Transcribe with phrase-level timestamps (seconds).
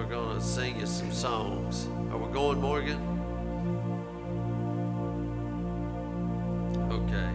[0.00, 1.86] we're going to sing you some songs.
[2.10, 2.96] Are we going, Morgan?
[6.90, 7.30] Okay.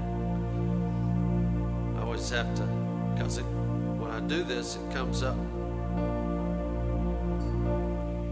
[1.95, 2.63] I always have to,
[3.13, 5.37] because when I do this, it comes up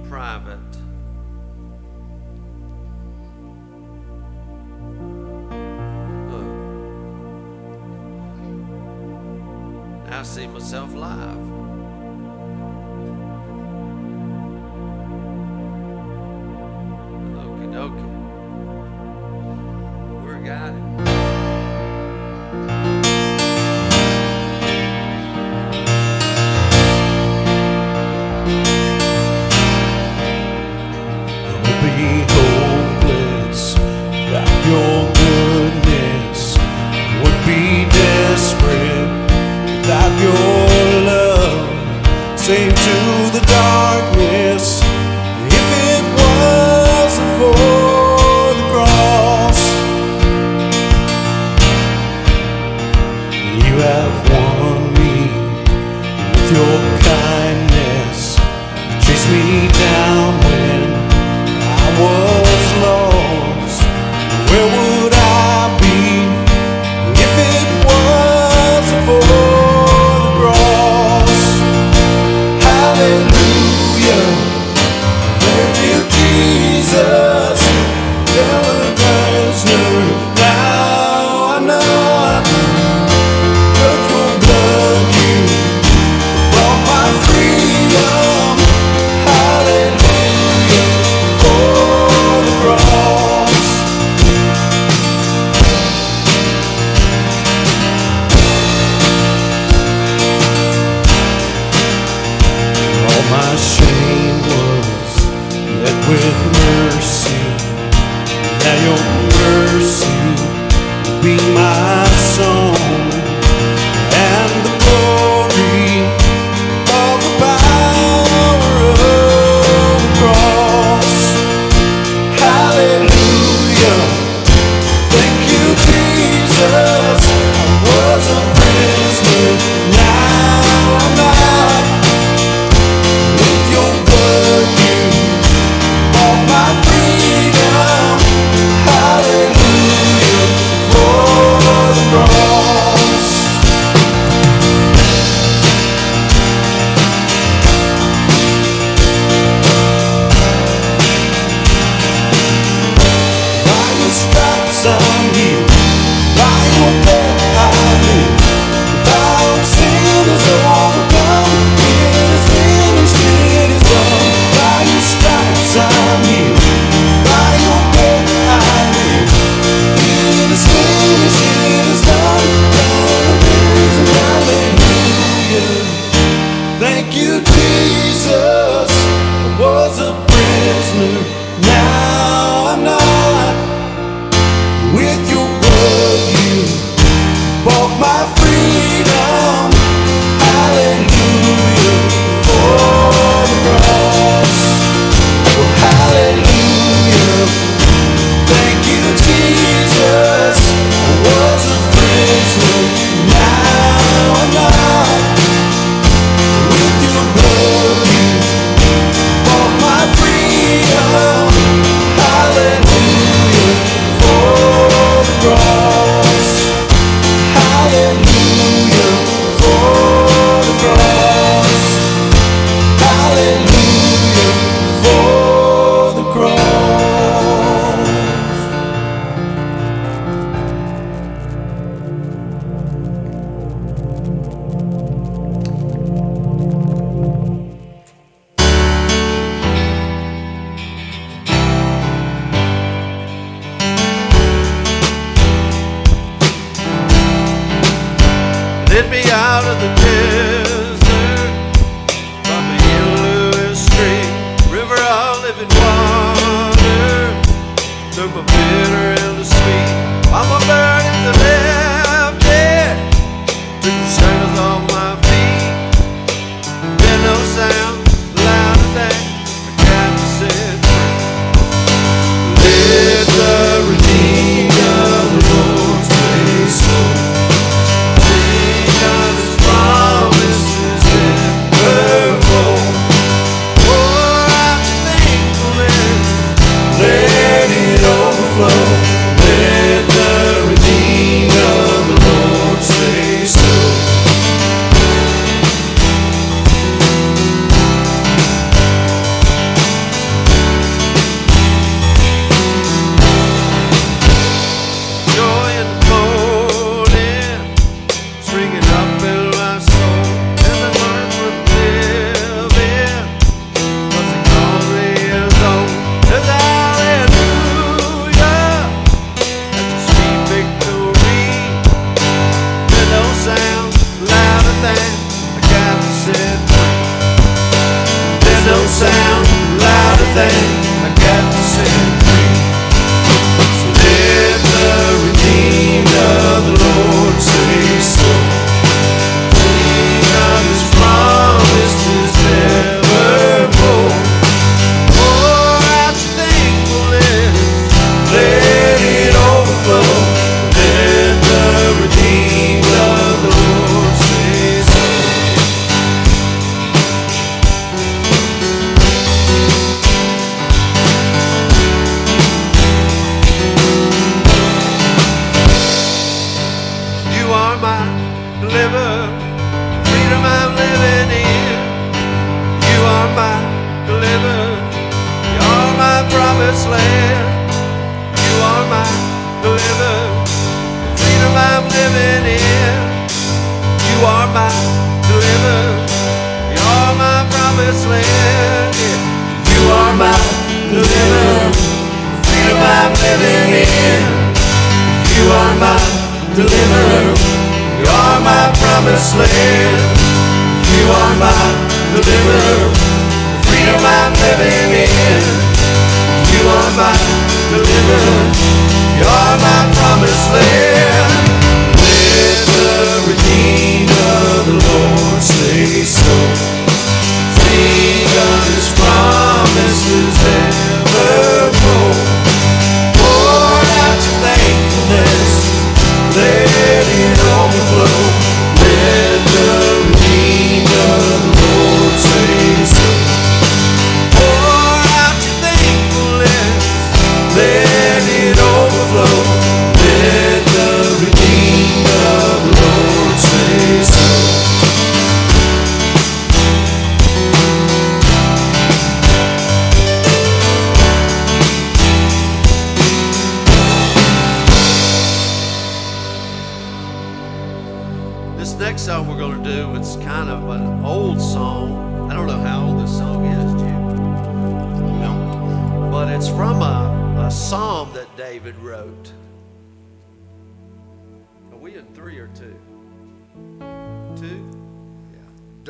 [0.10, 0.58] private.
[10.10, 11.53] I see myself live.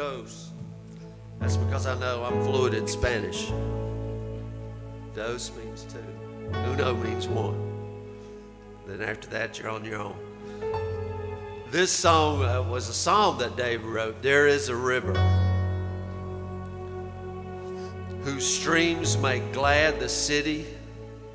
[0.04, 0.52] Dos.
[1.40, 3.52] That's because I know I'm fluent in Spanish.
[5.16, 6.50] Dos means two.
[6.72, 7.58] Uno means one.
[8.86, 10.16] Then after that, you're on your own.
[11.72, 14.22] This song uh, was a psalm that David wrote.
[14.22, 15.14] There is a river
[18.24, 20.66] whose streams make glad the city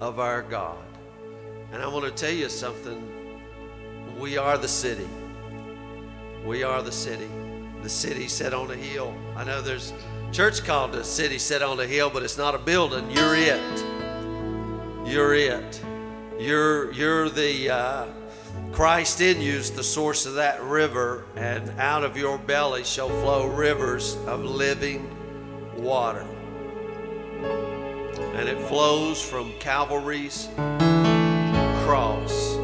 [0.03, 0.85] of our God.
[1.73, 3.01] And I want to tell you something.
[4.19, 5.09] We are the city.
[6.45, 7.31] We are the city.
[7.83, 9.15] The city set on a hill.
[9.37, 9.93] I know there's
[10.29, 13.11] a church called the city set on a hill, but it's not a building.
[13.11, 13.85] You're it.
[15.07, 15.81] You're it.
[16.39, 18.07] You're you're the uh,
[18.73, 23.09] Christ in you is the source of that river, and out of your belly shall
[23.09, 25.11] flow rivers of living
[25.77, 26.27] water.
[27.41, 30.49] And it flows from Calvary's
[31.85, 32.58] cross.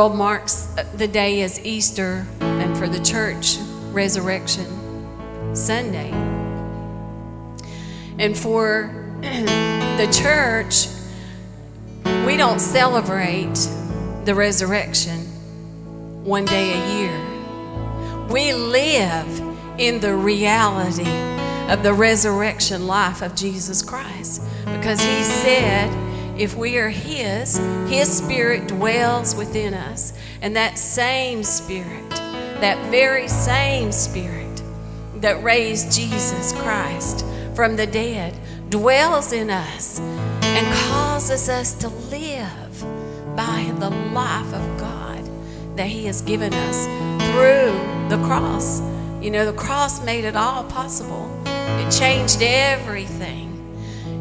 [0.00, 0.64] World marks
[0.94, 3.58] the day as Easter, and for the church,
[3.92, 4.64] Resurrection
[5.54, 6.10] Sunday.
[8.18, 10.86] And for the church,
[12.24, 13.52] we don't celebrate
[14.24, 15.18] the resurrection
[16.24, 18.26] one day a year.
[18.28, 19.28] We live
[19.76, 21.12] in the reality
[21.70, 25.90] of the resurrection life of Jesus Christ because He said,
[26.40, 30.14] if we are His, His Spirit dwells within us.
[30.40, 34.62] And that same Spirit, that very same Spirit
[35.16, 38.34] that raised Jesus Christ from the dead,
[38.70, 42.80] dwells in us and causes us to live
[43.36, 45.28] by the life of God
[45.76, 46.86] that He has given us
[47.32, 48.80] through the cross.
[49.20, 53.49] You know, the cross made it all possible, it changed everything.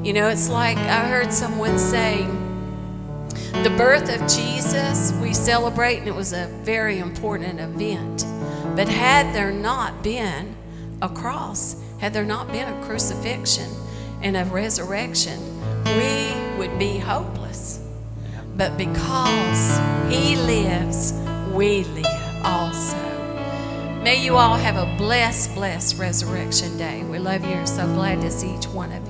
[0.02, 2.26] You know, it's like I heard someone say,
[3.64, 8.26] the birth of Jesus we celebrate, and it was a very important event.
[8.78, 10.56] But had there not been
[11.02, 13.70] a cross, had there not been a crucifixion
[14.22, 15.38] and a resurrection,
[15.84, 17.86] we would be hopeless.
[18.56, 21.12] But because He lives,
[21.52, 22.98] we live also.
[24.02, 27.04] May you all have a blessed, blessed Resurrection Day.
[27.04, 29.09] We love you are so glad to see each one of you.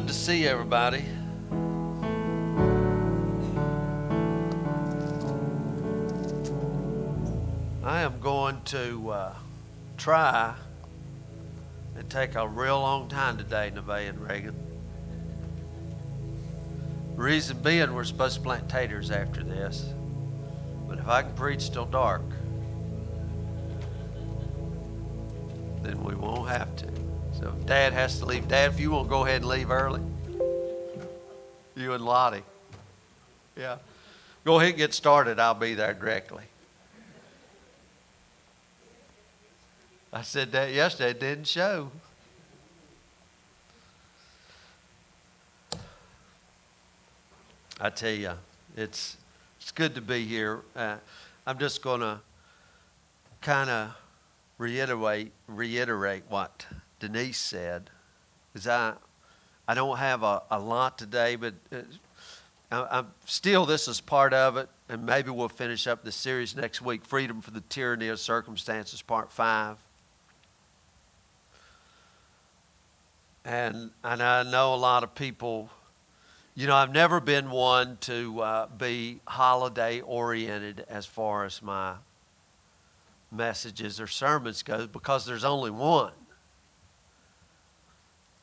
[0.00, 1.04] Good to see everybody.
[7.84, 9.34] I am going to uh,
[9.98, 10.54] try
[11.96, 14.54] and take a real long time today, Nevaeh and Reagan.
[17.14, 19.84] Reason being, we're supposed to plant taters after this.
[20.88, 22.22] But if I can preach till dark,
[25.82, 27.09] then we won't have to.
[27.40, 30.02] So if Dad has to leave, Dad, if you will go ahead and leave early,
[31.74, 32.42] you and Lottie.
[33.56, 33.78] Yeah.
[34.44, 35.40] Go ahead and get started.
[35.40, 36.44] I'll be there directly.
[40.12, 41.10] I said that yesterday.
[41.10, 41.90] It didn't show.
[47.80, 48.32] I tell you,
[48.76, 49.16] it's
[49.58, 50.60] it's good to be here.
[50.76, 50.96] Uh,
[51.46, 52.20] I'm just going to
[53.40, 53.96] kind of
[54.58, 56.66] reiterate reiterate what
[57.00, 57.90] Denise said,
[58.52, 58.94] because I
[59.66, 61.76] I don't have a, a lot today, but uh,
[62.70, 66.54] I, I'm still this is part of it, and maybe we'll finish up the series
[66.54, 67.04] next week.
[67.04, 69.76] Freedom from the tyranny of circumstances, part five.
[73.44, 75.70] And and I know a lot of people.
[76.56, 81.94] You know, I've never been one to uh, be holiday oriented as far as my
[83.30, 86.12] messages or sermons go because there's only one.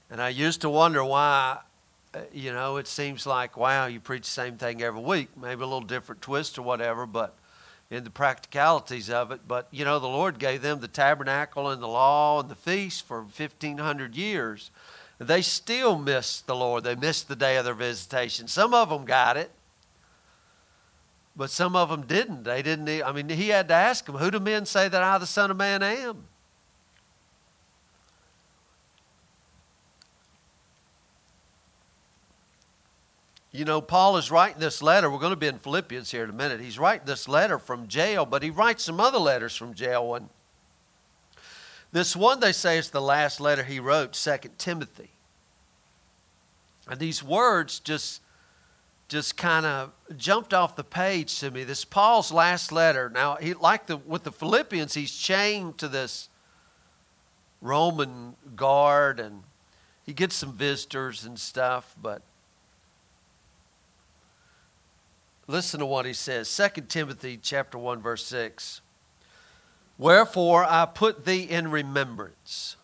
[0.09, 1.59] And I used to wonder why,
[2.13, 5.61] uh, you know, it seems like, wow, you preach the same thing every week, maybe
[5.61, 7.35] a little different twist or whatever, but
[7.89, 9.41] in the practicalities of it.
[9.47, 13.05] But, you know, the Lord gave them the tabernacle and the law and the feast
[13.05, 14.71] for 1,500 years.
[15.19, 16.83] They still missed the Lord.
[16.83, 18.47] They missed the day of their visitation.
[18.47, 19.51] Some of them got it,
[21.35, 22.43] but some of them didn't.
[22.43, 23.03] They didn't.
[23.03, 25.49] I mean, he had to ask them, Who do men say that I, the Son
[25.49, 26.25] of Man, am?
[33.57, 35.09] You know, Paul is writing this letter.
[35.09, 36.61] We're going to be in Philippians here in a minute.
[36.61, 40.13] He's writing this letter from jail, but he writes some other letters from jail.
[40.13, 40.29] And
[41.91, 45.09] this one, they say, is the last letter he wrote, Second Timothy.
[46.87, 48.21] And these words just
[49.07, 51.63] just kind of jumped off the page to me.
[51.63, 53.09] This Paul's last letter.
[53.09, 56.29] Now, he like the with the Philippians, he's chained to this
[57.59, 59.41] Roman guard and
[60.05, 62.21] he gets some visitors and stuff, but
[65.47, 66.53] listen to what he says.
[66.55, 68.81] 2 Timothy chapter 1 verse 6.
[69.97, 72.75] Wherefore I put thee in remembrance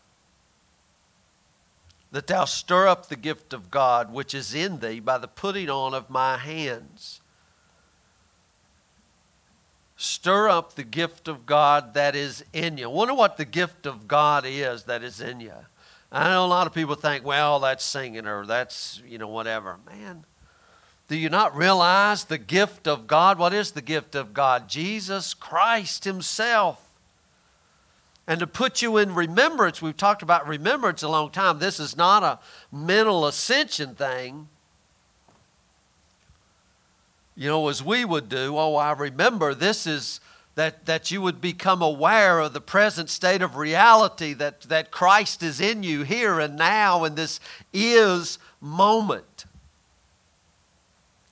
[2.11, 5.69] that thou stir up the gift of God which is in thee by the putting
[5.69, 7.21] on of my hands.
[9.95, 12.89] Stir up the gift of God that is in you.
[12.89, 15.53] Wonder what the gift of God is that is in you.
[16.11, 19.79] I know a lot of people think, well, that's singing or that's, you know, whatever.
[19.85, 20.25] Man,
[21.13, 23.37] do you not realize the gift of God?
[23.37, 24.67] What is the gift of God?
[24.67, 26.83] Jesus Christ Himself
[28.25, 29.79] and to put you in remembrance.
[29.79, 31.59] We've talked about remembrance a long time.
[31.59, 32.39] This is not a
[32.75, 34.47] mental ascension thing.
[37.35, 40.19] You know, as we would do, oh, I remember this is
[40.55, 45.43] that, that you would become aware of the present state of reality, that, that Christ
[45.43, 47.39] is in you here and now in this
[47.71, 49.45] is moment.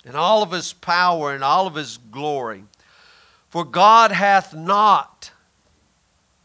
[0.06, 2.64] In all of his power and all of his glory.
[3.50, 5.32] For God hath not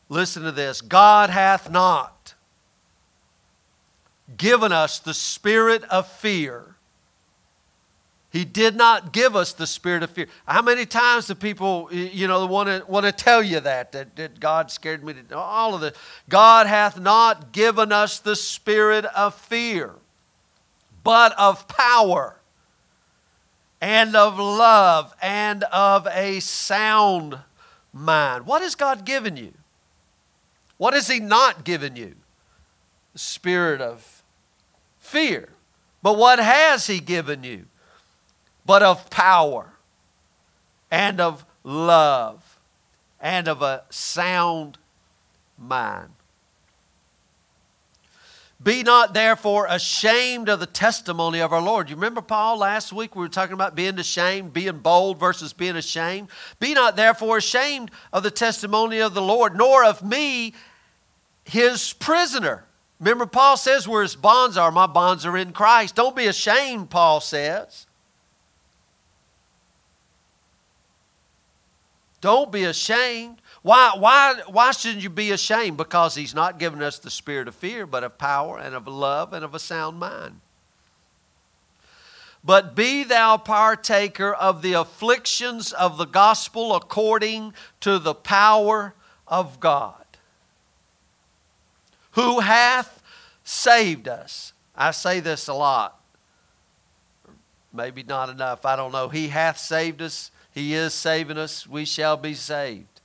[0.09, 2.35] Listen to this God hath not
[4.37, 6.75] given us the spirit of fear.
[8.31, 10.27] He did not give us the spirit of fear.
[10.47, 14.15] How many times do people, you know, want to want to tell you that, that
[14.17, 15.97] that God scared me to all of this?
[16.29, 19.95] God hath not given us the spirit of fear,
[21.03, 22.36] but of power
[23.81, 27.39] and of love and of a sound
[27.93, 28.47] mind.
[28.47, 29.53] What has God given you?
[30.77, 32.15] What has He not given you?
[33.13, 34.23] The spirit of
[34.99, 35.51] fear.
[36.03, 37.67] But what has He given you?
[38.65, 39.73] But of power
[40.91, 42.59] and of love
[43.21, 44.79] and of a sound
[45.59, 46.16] mind.
[48.63, 51.91] Be not therefore ashamed of the testimony of our Lord.
[51.91, 55.77] You remember Paul last week we were talking about being ashamed, being bold versus being
[55.77, 56.29] ashamed.
[56.59, 60.55] Be not therefore ashamed of the testimony of the Lord, nor of me,
[61.45, 62.65] his prisoner.
[62.99, 65.95] Remember, Paul says, Where his bonds are, my bonds are in Christ.
[65.95, 67.87] Don't be ashamed, Paul says.
[72.23, 73.43] Don't be ashamed.
[73.67, 75.77] Why, why, why shouldn't you be ashamed?
[75.77, 79.33] Because he's not given us the spirit of fear, but of power and of love
[79.33, 80.41] and of a sound mind.
[82.45, 88.95] But be thou partaker of the afflictions of the gospel according to the power
[89.27, 90.05] of God
[92.13, 93.03] who hath
[93.43, 94.53] saved us.
[94.77, 96.01] I say this a lot.
[97.73, 98.65] Maybe not enough.
[98.65, 99.09] I don't know.
[99.09, 100.31] He hath saved us.
[100.53, 101.67] He is saving us.
[101.67, 102.96] We shall be saved.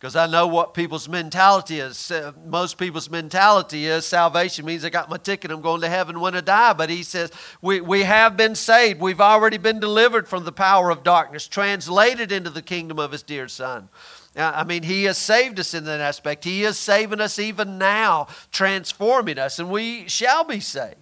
[0.00, 2.10] Because I know what people's mentality is.
[2.46, 6.34] Most people's mentality is salvation means I got my ticket, I'm going to heaven when
[6.34, 6.72] I die.
[6.72, 8.98] But he says, we, we have been saved.
[8.98, 13.22] We've already been delivered from the power of darkness, translated into the kingdom of his
[13.22, 13.90] dear Son.
[14.36, 16.44] I mean, He has saved us in that aspect.
[16.44, 20.94] He is saving us even now, transforming us, and we shall be saved.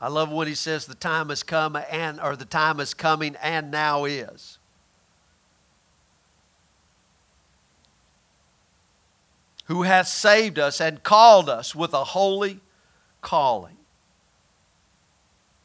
[0.00, 3.36] I love when He says the time has come and or the time is coming
[3.40, 4.58] and now is.
[9.72, 12.60] Who hath saved us and called us with a holy
[13.22, 13.78] calling.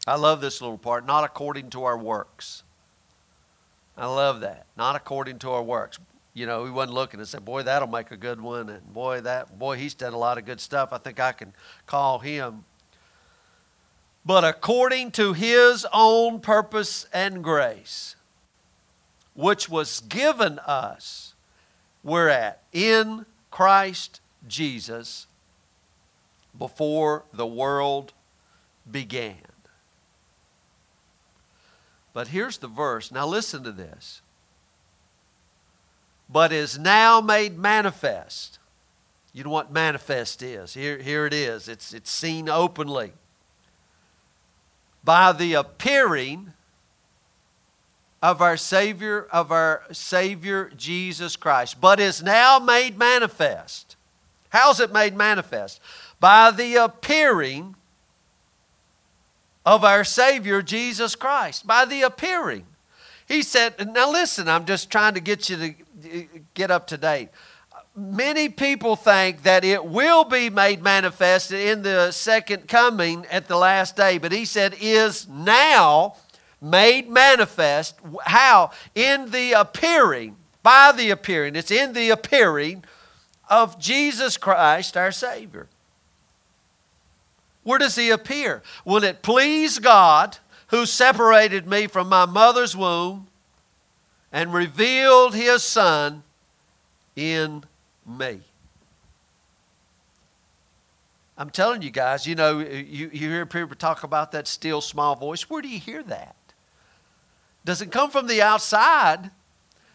[0.07, 2.63] I love this little part, not according to our works.
[3.97, 4.65] I love that.
[4.77, 5.99] Not according to our works.
[6.33, 8.69] You know, we wasn't looking and said, boy, that'll make a good one.
[8.69, 10.93] And boy, that boy, he's done a lot of good stuff.
[10.93, 11.51] I think I can
[11.85, 12.63] call him.
[14.25, 18.15] But according to his own purpose and grace,
[19.33, 21.33] which was given us,
[22.03, 23.25] we're at in
[23.57, 25.25] Christ Jesus
[26.55, 28.13] before the world
[28.91, 29.41] began.
[32.13, 33.11] But here's the verse.
[33.11, 34.21] Now listen to this.
[36.29, 38.59] But is now made manifest.
[39.33, 40.75] You know what manifest is?
[40.75, 41.67] Here, here it is.
[41.67, 43.13] It's, it's seen openly.
[45.03, 46.53] By the appearing
[48.21, 53.95] of our Savior, of our Savior Jesus Christ, but is now made manifest.
[54.49, 55.79] How's it made manifest?
[56.19, 57.75] By the appearing
[59.65, 61.67] of our Savior Jesus Christ.
[61.67, 62.65] By the appearing.
[63.27, 67.29] He said, now listen, I'm just trying to get you to get up to date.
[67.95, 73.57] Many people think that it will be made manifest in the second coming at the
[73.57, 76.15] last day, but he said, is now
[76.61, 77.95] made manifest.
[78.25, 78.71] How?
[78.95, 81.55] In the appearing, by the appearing.
[81.55, 82.83] It's in the appearing
[83.49, 85.67] of Jesus Christ, our Savior.
[87.63, 88.63] Where does He appear?
[88.83, 93.27] When it pleased God, who separated me from my mother's womb
[94.31, 96.23] and revealed His Son
[97.15, 97.63] in
[98.05, 98.39] me.
[101.37, 105.15] I'm telling you guys, you know, you, you hear people talk about that still small
[105.15, 105.49] voice.
[105.49, 106.36] Where do you hear that?
[107.67, 109.29] Doesn't come from the outside,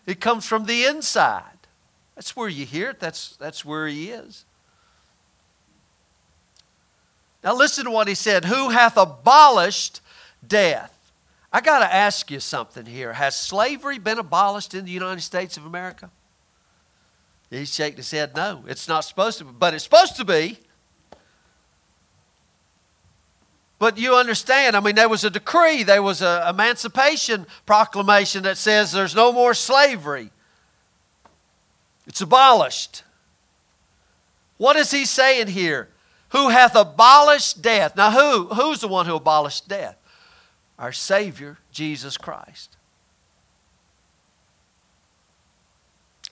[0.04, 1.56] it comes from the inside.
[2.14, 4.44] That's where you hear it, that's, that's where He is.
[7.42, 10.02] Now, listen to what He said Who hath abolished
[10.46, 11.12] death?
[11.50, 13.14] I got to ask you something here.
[13.14, 16.10] Has slavery been abolished in the United States of America?
[17.48, 20.58] He's shaking his head, no, it's not supposed to be, but it's supposed to be.
[23.82, 28.56] But you understand, I mean, there was a decree, there was an emancipation proclamation that
[28.56, 30.30] says there's no more slavery.
[32.06, 33.02] It's abolished.
[34.56, 35.88] What is he saying here?
[36.28, 37.96] Who hath abolished death?
[37.96, 38.54] Now, who?
[38.54, 39.96] Who's the one who abolished death?
[40.78, 42.76] Our Savior, Jesus Christ.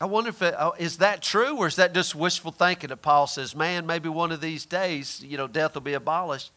[0.00, 3.02] I wonder if it, uh, is that true or is that just wishful thinking that
[3.02, 6.52] Paul says, man, maybe one of these days, you know, death will be abolished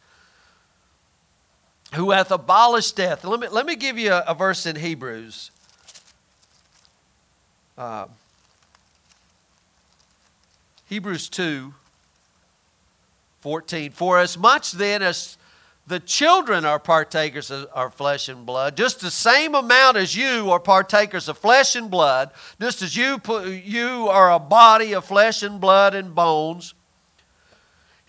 [1.94, 3.24] who hath abolished death.
[3.24, 5.50] Let me, let me give you a, a verse in Hebrews.
[7.76, 8.06] Uh,
[10.88, 11.74] Hebrews 2
[13.40, 13.90] 14.
[13.90, 15.36] For as much then as
[15.86, 20.50] the children are partakers of our flesh and blood, just the same amount as you
[20.50, 25.42] are partakers of flesh and blood, just as you, you are a body of flesh
[25.42, 26.74] and blood and bones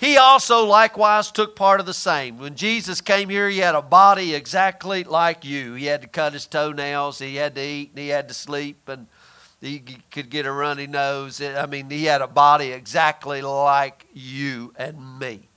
[0.05, 2.37] he also likewise took part of the same.
[2.37, 5.73] When Jesus came here, he had a body exactly like you.
[5.73, 8.87] He had to cut his toenails, he had to eat, and he had to sleep,
[8.87, 9.07] and
[9.59, 9.79] he
[10.11, 11.41] could get a runny nose.
[11.41, 15.49] I mean, he had a body exactly like you and me.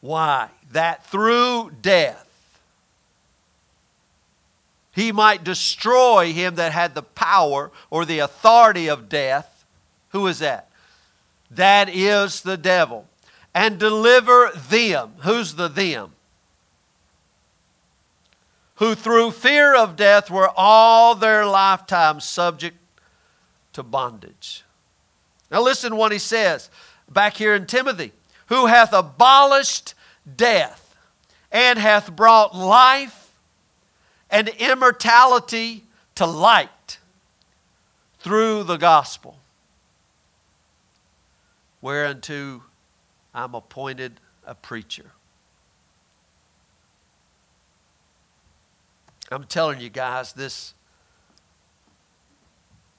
[0.00, 0.48] Why?
[0.70, 2.28] That through death
[4.92, 9.51] he might destroy him that had the power or the authority of death
[10.12, 10.68] who is that?
[11.50, 13.06] That is the devil.
[13.54, 15.12] And deliver them.
[15.20, 16.12] Who's the them?
[18.76, 22.76] Who through fear of death were all their lifetime subject
[23.74, 24.64] to bondage.
[25.50, 26.70] Now listen what he says
[27.10, 28.12] back here in Timothy.
[28.46, 29.94] Who hath abolished
[30.36, 30.96] death
[31.50, 33.30] and hath brought life
[34.30, 35.84] and immortality
[36.16, 36.98] to light
[38.18, 39.38] through the gospel
[41.82, 42.62] whereunto
[43.34, 45.12] I'm appointed a preacher.
[49.30, 50.74] I'm telling you guys, this.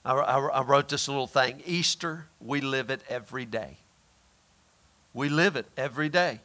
[0.06, 3.78] I, I, I, wrote this little thing Easter, we live it every day.
[5.14, 6.42] We live it every day.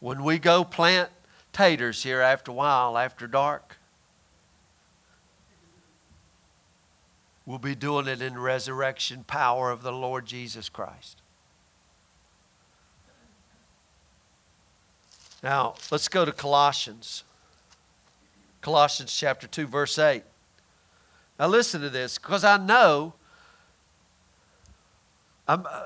[0.00, 1.10] When we go plant
[1.52, 3.78] taters here after a while, after dark,
[7.46, 11.20] We'll be doing it in resurrection power of the Lord Jesus Christ.
[15.42, 17.22] Now, let's go to Colossians.
[18.62, 20.22] Colossians chapter 2, verse 8.
[21.38, 23.12] Now, listen to this, because I know
[25.46, 25.82] I'm, uh,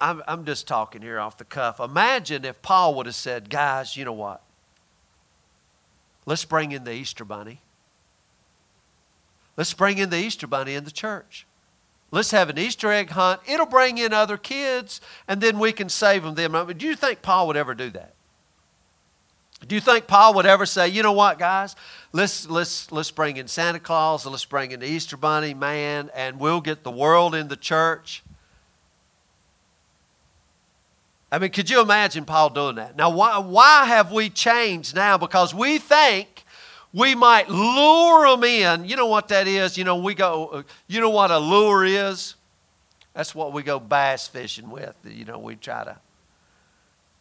[0.00, 1.78] I'm, I'm just talking here off the cuff.
[1.78, 4.42] Imagine if Paul would have said, guys, you know what?
[6.26, 7.60] Let's bring in the Easter bunny.
[9.58, 11.44] Let's bring in the Easter bunny in the church.
[12.12, 13.40] Let's have an Easter egg hunt.
[13.46, 16.36] It'll bring in other kids, and then we can save them.
[16.36, 16.72] Them.
[16.78, 18.14] Do you think Paul would ever do that?
[19.66, 21.74] Do you think Paul would ever say, you know what, guys?
[22.12, 26.38] Let's, let's, let's bring in Santa Claus, let's bring in the Easter Bunny, man, and
[26.38, 28.22] we'll get the world in the church.
[31.32, 32.96] I mean, could you imagine Paul doing that?
[32.96, 35.18] Now, why, why have we changed now?
[35.18, 36.37] Because we think
[36.92, 38.84] we might lure them in.
[38.84, 39.76] You know what that is?
[39.76, 42.34] You know, we go, uh, you know what a lure is?
[43.14, 44.94] That's what we go bass fishing with.
[45.04, 45.98] You know, we try to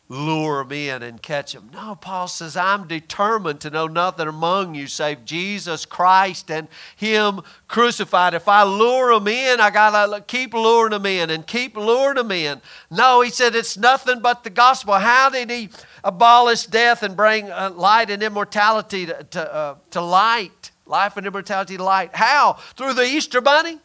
[0.10, 1.70] lure them in and catch them.
[1.74, 7.42] No, Paul says, I'm determined to know nothing among you save Jesus Christ and Him
[7.68, 8.34] crucified.
[8.34, 12.16] If I lure them in, I got to keep luring them in and keep luring
[12.16, 12.62] them in.
[12.90, 14.94] No, he said, it's nothing but the gospel.
[14.94, 15.70] How did He
[16.04, 20.72] abolish death and bring uh, light and immortality to, to, uh, to light?
[20.86, 22.16] Life and immortality to light.
[22.16, 22.54] How?
[22.78, 23.78] Through the Easter bunny?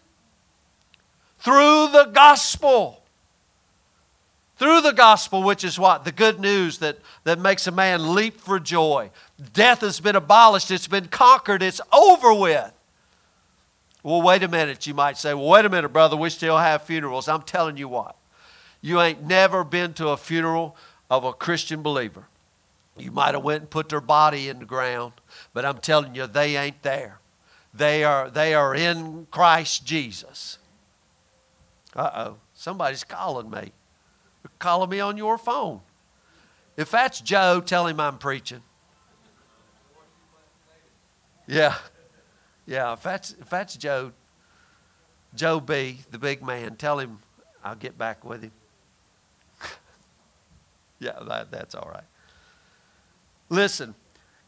[1.38, 3.01] Through the gospel
[4.62, 6.04] through the gospel, which is what?
[6.04, 9.10] The good news that, that makes a man leap for joy.
[9.52, 12.72] Death has been abolished, it's been conquered, it's over with.
[14.04, 15.34] Well, wait a minute, you might say.
[15.34, 17.26] Well, wait a minute, brother, we still have funerals.
[17.26, 18.14] I'm telling you what,
[18.80, 20.76] you ain't never been to a funeral
[21.10, 22.28] of a Christian believer.
[22.96, 25.14] You might have went and put their body in the ground,
[25.52, 27.18] but I'm telling you, they ain't there.
[27.74, 30.58] They are, they are in Christ Jesus.
[31.96, 33.72] Uh oh, somebody's calling me
[34.62, 35.80] calling me on your phone.
[36.76, 38.62] If that's Joe, tell him I'm preaching.
[41.46, 41.74] Yeah.
[42.64, 44.12] Yeah, if that's, if that's Joe,
[45.34, 47.18] Joe B, the big man, tell him
[47.62, 48.52] I'll get back with him.
[51.00, 52.04] yeah, that, that's all right.
[53.50, 53.94] Listen,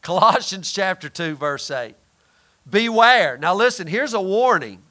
[0.01, 1.93] Colossians chapter 2, verse 8.
[2.67, 3.37] Beware.
[3.37, 4.81] Now, listen, here's a warning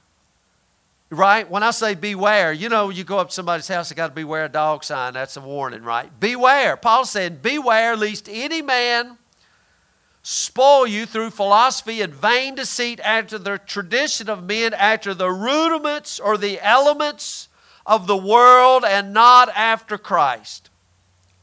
[1.15, 1.49] right?
[1.49, 4.15] When I say beware, you know, you go up to somebody's house, they got to
[4.15, 5.15] beware a dog sign.
[5.15, 6.09] That's a warning, right?
[6.21, 6.77] Beware.
[6.77, 9.19] Paul said, Beware lest any man
[10.23, 16.19] spoil you through philosophy and vain deceit after the tradition of men, after the rudiments
[16.19, 17.49] or the elements
[17.87, 20.71] of the world, and not after Christ.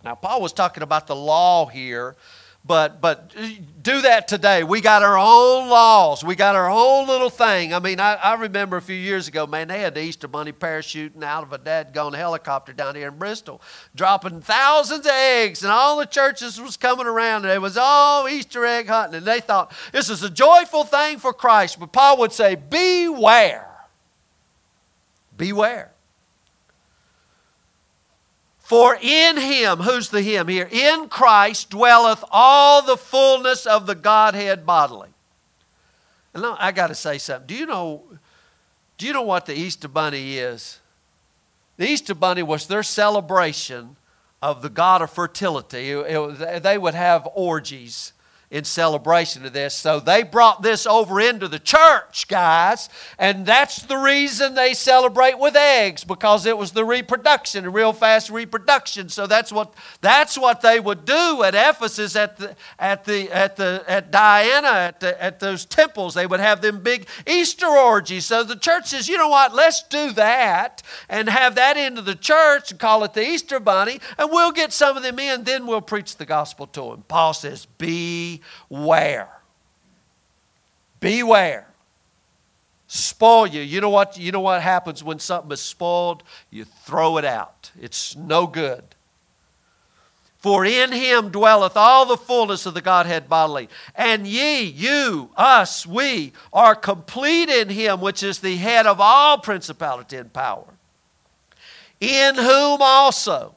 [0.03, 2.15] Now, Paul was talking about the law here
[2.63, 3.47] but but uh,
[3.81, 4.63] do that today.
[4.63, 6.23] We got our own laws.
[6.23, 7.73] We got our own little thing.
[7.73, 10.51] I mean, I, I remember a few years ago, man, they had the Easter Bunny
[10.51, 13.61] parachuting out of a dead-gone helicopter down here in Bristol,
[13.95, 18.29] dropping thousands of eggs, and all the churches was coming around, and it was all
[18.29, 21.79] Easter egg hunting, and they thought this is a joyful thing for Christ.
[21.79, 23.67] But Paul would say, beware.
[25.35, 25.91] Beware.
[28.71, 30.69] For in him, who's the him here?
[30.71, 35.09] In Christ dwelleth all the fullness of the Godhead bodily.
[36.33, 37.47] And now I got to say something.
[37.47, 38.03] Do you know?
[38.97, 40.79] Do you know what the Easter Bunny is?
[41.75, 43.97] The Easter Bunny was their celebration
[44.41, 45.91] of the God of fertility.
[45.91, 48.13] It, it, they would have orgies
[48.51, 49.73] in celebration of this.
[49.73, 55.39] So they brought this over into the church, guys, and that's the reason they celebrate
[55.39, 59.07] with eggs because it was the reproduction, a real fast reproduction.
[59.07, 63.55] So that's what that's what they would do at Ephesus at the at the at
[63.55, 66.13] the at Diana at the, at those temples.
[66.13, 68.25] They would have them big Easter orgies.
[68.25, 69.55] So the church says, you know what?
[69.55, 74.01] Let's do that and have that into the church and call it the Easter bunny,
[74.17, 75.45] and we'll get some of them in.
[75.45, 77.05] Then we'll preach the gospel to them.
[77.07, 79.29] Paul says, "Be beware.
[80.99, 81.67] Beware.
[82.87, 83.61] Spoil you.
[83.61, 86.23] You know what, you know what happens when something is spoiled?
[86.49, 87.71] You throw it out.
[87.79, 88.83] It's no good.
[90.41, 93.69] For in him dwelleth all the fullness of the Godhead bodily.
[93.95, 99.37] And ye, you, us, we, are complete in him, which is the head of all
[99.37, 100.65] principality and power.
[101.99, 103.55] In whom also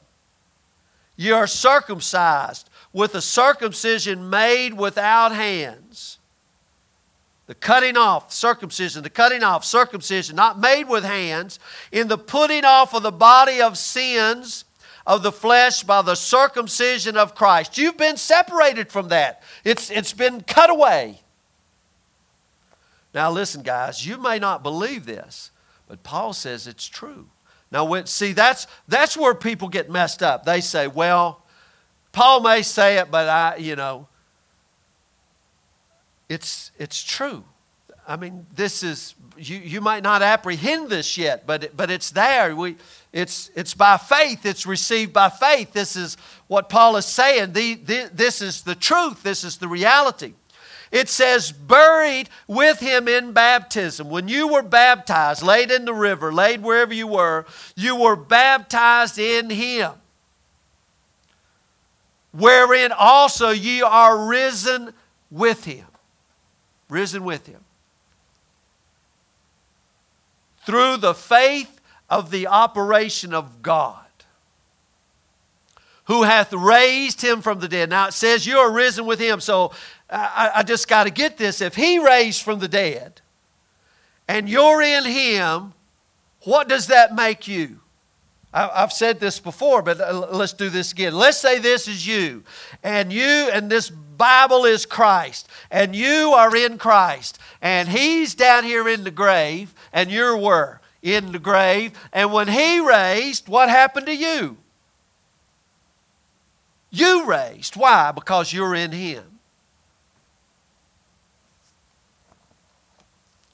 [1.15, 6.17] ye are circumcised with a circumcision made without hands.
[7.45, 11.59] The cutting off, circumcision, the cutting off, circumcision, not made with hands,
[11.91, 14.63] in the putting off of the body of sins
[15.05, 17.77] of the flesh by the circumcision of Christ.
[17.77, 21.19] You've been separated from that, it's, it's been cut away.
[23.13, 25.51] Now, listen, guys, you may not believe this,
[25.89, 27.27] but Paul says it's true.
[27.71, 30.45] Now, see, that's, that's where people get messed up.
[30.45, 31.44] They say, well,
[32.15, 34.07] Paul may say it, but I, you know,
[36.29, 37.43] it's, it's true.
[38.07, 42.11] I mean, this is, you, you might not apprehend this yet, but, it, but it's
[42.11, 42.55] there.
[42.55, 42.77] We,
[43.11, 45.73] it's, it's by faith, it's received by faith.
[45.73, 46.15] This is
[46.47, 47.51] what Paul is saying.
[47.51, 50.35] The, the, this is the truth, this is the reality.
[50.93, 54.09] It says, buried with him in baptism.
[54.09, 59.19] When you were baptized, laid in the river, laid wherever you were, you were baptized
[59.19, 59.91] in him.
[62.37, 64.93] Wherein also ye are risen
[65.31, 65.85] with him.
[66.89, 67.61] Risen with him
[70.65, 71.79] through the faith
[72.09, 74.05] of the operation of God,
[76.05, 77.89] who hath raised him from the dead.
[77.89, 79.71] Now it says you are risen with him, so
[80.09, 81.61] I, I just got to get this.
[81.61, 83.21] If he raised from the dead
[84.27, 85.73] and you're in him,
[86.41, 87.79] what does that make you?
[88.55, 91.13] I've said this before, but uh, let's do this again.
[91.13, 92.43] Let's say this is you,
[92.83, 98.63] and you, and this Bible is Christ, and you are in Christ, and He's down
[98.63, 101.91] here in the grave, and you were in the grave.
[102.13, 104.55] And when He raised, what happened to you?
[106.91, 107.75] You raised.
[107.75, 108.13] Why?
[108.13, 109.39] Because you're in Him.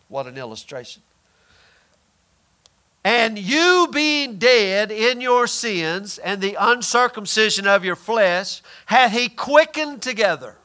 [0.10, 1.02] What an illustration.
[3.04, 9.28] And you being dead in your sins and the uncircumcision of your flesh, hath he
[9.28, 10.58] quickened together.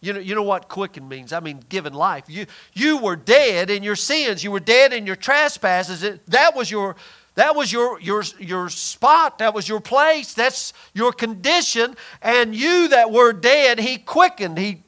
[0.00, 1.32] You know, you know what quicken means?
[1.32, 2.24] I mean, given life.
[2.28, 4.42] You, you were dead in your sins.
[4.42, 6.02] You were dead in your trespasses.
[6.02, 6.96] It, that was your
[7.36, 9.38] that was your, your, your spot.
[9.38, 10.34] That was your place.
[10.34, 11.96] That's your condition.
[12.22, 14.56] And you that were dead, He quickened.
[14.56, 14.82] He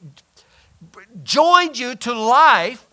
[1.23, 2.86] joined you to life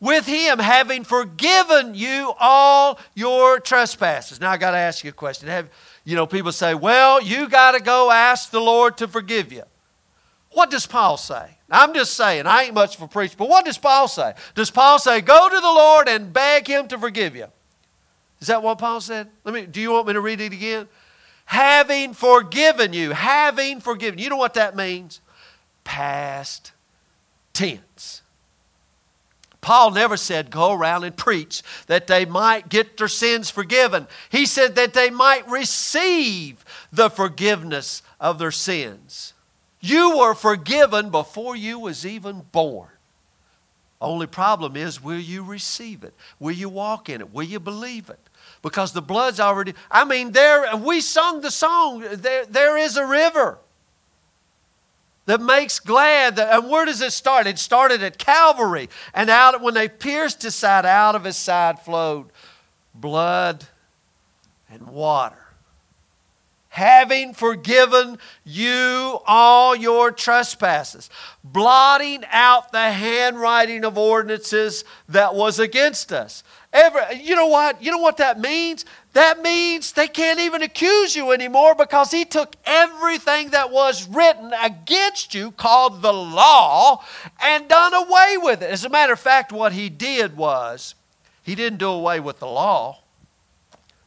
[0.00, 4.40] with him, having forgiven you all your trespasses.
[4.40, 5.48] Now I got to ask you a question.
[5.48, 5.68] Have
[6.04, 9.62] you know people say, "Well, you got to go ask the Lord to forgive you."
[10.52, 11.58] What does Paul say?
[11.70, 14.34] I'm just saying, I ain't much for preach, but what does Paul say?
[14.56, 17.46] Does Paul say, "Go to the Lord and beg him to forgive you"?
[18.40, 19.28] Is that what Paul said?
[19.44, 20.88] Let me do you want me to read it again?
[21.44, 24.18] Having forgiven you, having forgiven.
[24.18, 25.20] You know what that means?
[25.84, 26.72] Past
[27.52, 28.19] tense.
[29.60, 34.06] Paul never said go around and preach that they might get their sins forgiven.
[34.30, 39.34] He said that they might receive the forgiveness of their sins.
[39.80, 42.88] You were forgiven before you was even born.
[44.00, 46.14] Only problem is will you receive it?
[46.38, 47.32] Will you walk in it?
[47.34, 48.18] Will you believe it?
[48.62, 53.04] Because the blood's already I mean there we sung the song there there is a
[53.04, 53.58] river
[55.26, 56.36] that makes glad.
[56.36, 57.46] That, and where does it start?
[57.46, 58.88] It started at Calvary.
[59.14, 62.26] And out when they pierced his side, out of his side flowed
[62.94, 63.64] blood
[64.70, 65.36] and water.
[66.68, 71.10] Having forgiven you all your trespasses,
[71.42, 76.44] blotting out the handwriting of ordinances that was against us.
[76.72, 77.82] You know what?
[77.82, 78.84] You know what that means?
[79.12, 84.52] That means they can't even accuse you anymore because he took everything that was written
[84.62, 87.04] against you, called the law,
[87.42, 88.70] and done away with it.
[88.70, 90.94] As a matter of fact, what he did was
[91.42, 93.00] he didn't do away with the law.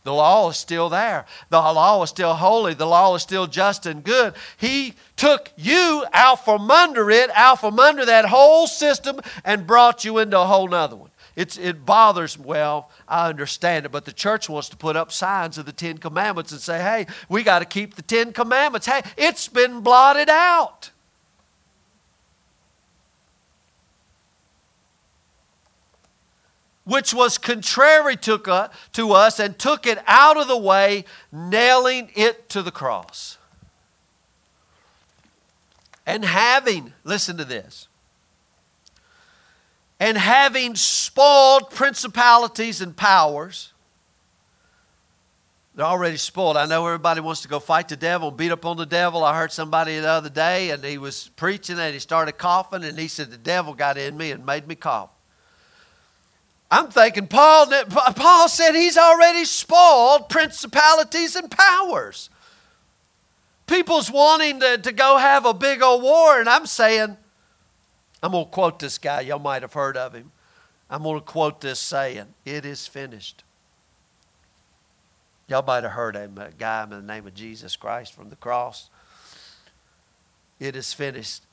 [0.05, 1.25] The law is still there.
[1.49, 2.73] The law is still holy.
[2.73, 4.33] The law is still just and good.
[4.57, 10.03] He took you out from under it, out from under that whole system, and brought
[10.03, 11.09] you into a whole nother one.
[11.35, 15.57] It's, it bothers, well, I understand it, but the church wants to put up signs
[15.57, 18.85] of the Ten Commandments and say, hey, we got to keep the Ten Commandments.
[18.85, 20.91] Hey, it's been blotted out.
[26.85, 32.47] Which was contrary to, to us and took it out of the way, nailing it
[32.49, 33.37] to the cross.
[36.05, 37.87] And having, listen to this
[40.03, 43.71] and having spoiled principalities and powers,
[45.73, 46.57] they're already spoiled.
[46.57, 49.23] I know everybody wants to go fight the devil, beat up on the devil.
[49.23, 52.99] I heard somebody the other day, and he was preaching, and he started coughing, and
[52.99, 55.09] he said, The devil got in me and made me cough.
[56.69, 62.29] I'm thinking, Paul, Paul said he's already spoiled principalities and powers.
[63.67, 67.15] People's wanting to, to go have a big old war, and I'm saying,
[68.23, 69.21] I'm going to quote this guy.
[69.21, 70.31] Y'all might have heard of him.
[70.89, 73.43] I'm going to quote this saying It is finished.
[75.49, 78.37] Y'all might have heard him, a guy in the name of Jesus Christ from the
[78.37, 78.89] cross.
[80.57, 81.43] It is finished.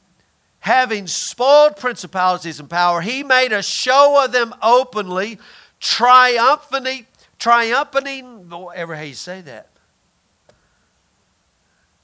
[0.61, 5.41] Having spoiled principalities and power, he made a show of them openly,
[5.81, 7.07] triumphing,
[7.39, 9.71] triumphing, whatever how you say that.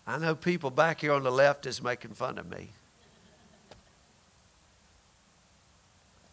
[0.08, 2.70] I know people back here on the left is making fun of me.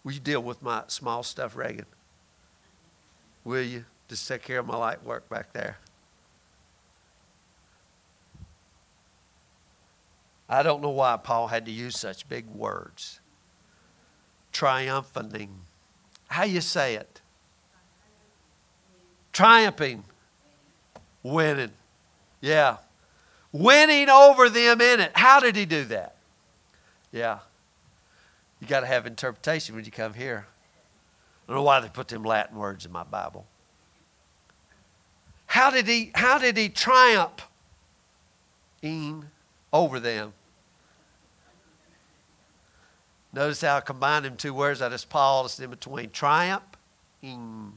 [0.04, 1.86] Will you deal with my small stuff, Reagan?
[3.44, 3.86] Will you?
[4.10, 5.78] Just take care of my light work back there.
[10.50, 13.22] I don't know why Paul had to use such big words.
[14.52, 15.62] Triumphing.
[16.28, 17.22] How you say it?
[19.32, 20.04] Triumphing.
[21.24, 21.72] Winning.
[22.42, 22.78] Yeah.
[23.52, 25.12] Winning over them in it.
[25.16, 26.18] How did he do that?
[27.12, 27.40] Yeah.
[28.64, 30.48] You got to have interpretation when you come here.
[30.48, 33.46] I don't know why they put them Latin words in my Bible.
[35.48, 37.46] How did he, how did he triumph
[38.82, 39.26] in
[39.74, 40.32] over them?
[43.34, 44.82] Notice how I combined them two words.
[44.82, 46.12] I just paused in between.
[46.12, 46.64] Triumph.
[47.22, 47.74] In.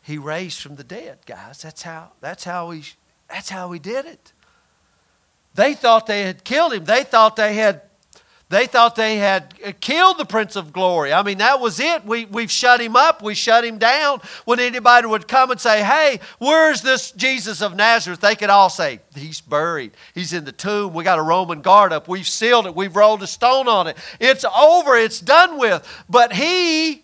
[0.00, 1.60] He raised from the dead, guys.
[1.60, 2.84] That's how, that's how he
[3.28, 4.32] that's how he did it.
[5.56, 6.84] They thought they had killed him.
[6.84, 7.82] They thought they had
[8.54, 11.12] they thought they had uh, killed the Prince of Glory.
[11.12, 12.04] I mean, that was it.
[12.04, 13.22] We, we've shut him up.
[13.22, 14.20] We shut him down.
[14.44, 18.20] When anybody would come and say, Hey, where's this Jesus of Nazareth?
[18.20, 19.92] They could all say, He's buried.
[20.14, 20.94] He's in the tomb.
[20.94, 22.06] We got a Roman guard up.
[22.06, 22.76] We've sealed it.
[22.76, 23.96] We've rolled a stone on it.
[24.20, 24.96] It's over.
[24.96, 25.86] It's done with.
[26.08, 27.02] But he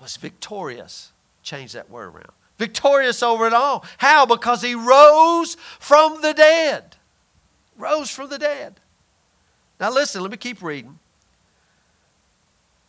[0.00, 1.12] was victorious.
[1.42, 2.32] Change that word around.
[2.58, 3.84] Victorious over it all.
[3.98, 4.26] How?
[4.26, 6.96] Because he rose from the dead.
[7.76, 8.80] Rose from the dead.
[9.80, 10.98] Now listen, let me keep reading.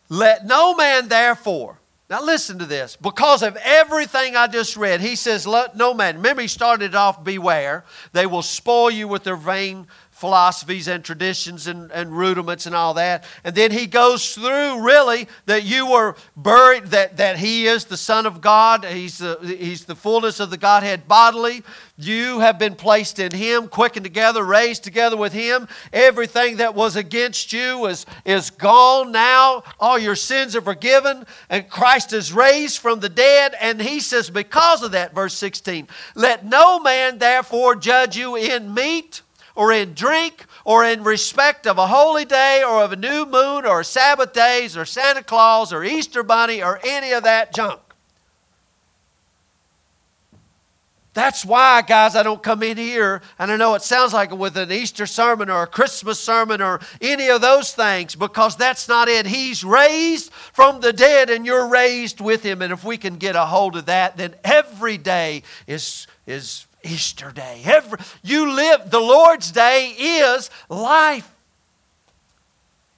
[0.08, 1.78] Let no man therefore,
[2.08, 6.16] now listen to this, because of everything I just read, he says, Let no man,
[6.16, 11.66] remember he started off, beware, they will spoil you with their vain philosophies and traditions
[11.66, 13.22] and, and rudiments and all that.
[13.44, 17.98] And then he goes through really that you were buried, that, that he is the
[17.98, 21.62] Son of God, he's the, he's the fullness of the Godhead bodily.
[21.98, 25.68] You have been placed in him, quickened together, raised together with him.
[25.92, 29.64] Everything that was against you is, is gone now.
[29.78, 33.54] All your sins are forgiven, and Christ is raised from the dead.
[33.60, 38.72] And he says, because of that, verse 16, let no man therefore judge you in
[38.72, 39.20] meat
[39.56, 43.66] or in drink or in respect of a holy day or of a new moon
[43.66, 47.80] or Sabbath days or Santa Claus or Easter Bunny or any of that junk.
[51.16, 54.54] That's why, guys, I don't come in here, and I know it sounds like with
[54.58, 59.08] an Easter sermon or a Christmas sermon or any of those things, because that's not
[59.08, 59.24] it.
[59.24, 62.60] He's raised from the dead, and you're raised with him.
[62.60, 67.30] And if we can get a hold of that, then every day is, is Easter
[67.30, 67.62] day.
[67.64, 71.30] Every, you live, the Lord's day is life.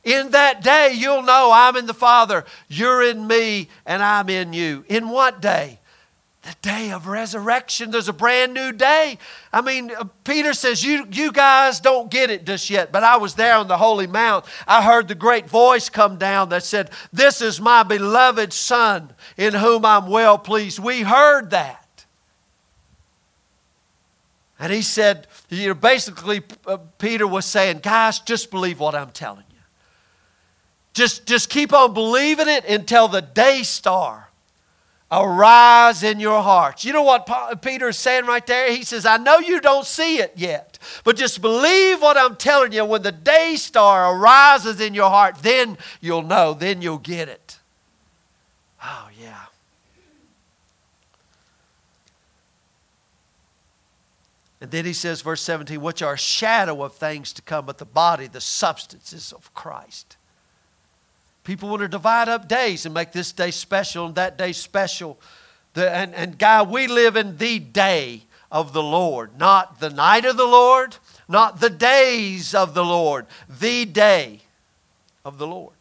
[0.04, 4.52] In that day, you'll know I'm in the Father, you're in me, and I'm in
[4.52, 4.84] you.
[4.88, 5.80] In what day?
[6.42, 7.90] The day of resurrection.
[7.90, 9.18] There's a brand new day.
[9.52, 13.16] I mean, uh, Peter says, you, you guys don't get it just yet, but I
[13.16, 14.44] was there on the Holy Mount.
[14.66, 19.52] I heard the great voice come down that said, This is my beloved Son in
[19.52, 20.78] whom I'm well pleased.
[20.78, 21.87] We heard that.
[24.58, 29.10] And he said, you know, basically, uh, Peter was saying, guys, just believe what I'm
[29.10, 29.58] telling you.
[30.94, 34.28] Just, just keep on believing it until the day star
[35.10, 36.84] arise in your hearts.
[36.84, 38.70] You know what Peter is saying right there?
[38.72, 42.72] He says, I know you don't see it yet, but just believe what I'm telling
[42.72, 42.84] you.
[42.84, 47.58] When the day star arises in your heart, then you'll know, then you'll get it.
[48.82, 49.37] Oh, yeah.
[54.60, 57.84] And then he says, verse 17, which are shadow of things to come, but the
[57.84, 60.16] body, the substances of Christ.
[61.44, 65.18] People want to divide up days and make this day special and that day special.
[65.74, 70.24] The, and, and God, we live in the day of the Lord, not the night
[70.24, 70.96] of the Lord,
[71.28, 74.40] not the days of the Lord, the day
[75.24, 75.77] of the Lord.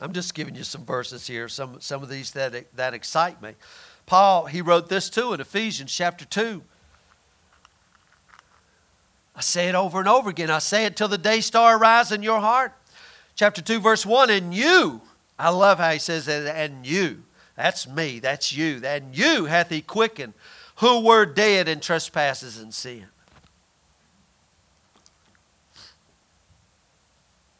[0.00, 3.54] I'm just giving you some verses here, some, some of these that, that excite me.
[4.06, 6.62] Paul, he wrote this too in Ephesians chapter 2.
[9.34, 10.50] I say it over and over again.
[10.50, 12.72] I say it till the day star rise in your heart.
[13.34, 14.30] Chapter 2, verse 1.
[14.30, 15.00] And you,
[15.38, 17.22] I love how he says that, and you.
[17.54, 18.80] That's me, that's you.
[18.84, 20.34] And you hath he quickened,
[20.76, 23.06] who were dead in trespasses and sin.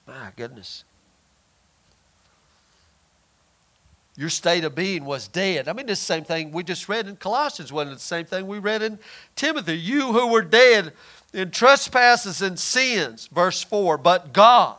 [0.07, 0.85] My goodness.
[4.19, 5.69] Your state of being was dead.
[5.69, 7.95] I mean, it's the same thing we just read in Colossians, wasn't it?
[7.99, 8.99] The same thing we read in
[9.37, 9.79] Timothy.
[9.79, 10.93] You who were dead
[11.33, 14.77] in trespasses and sins, verse 4, but God.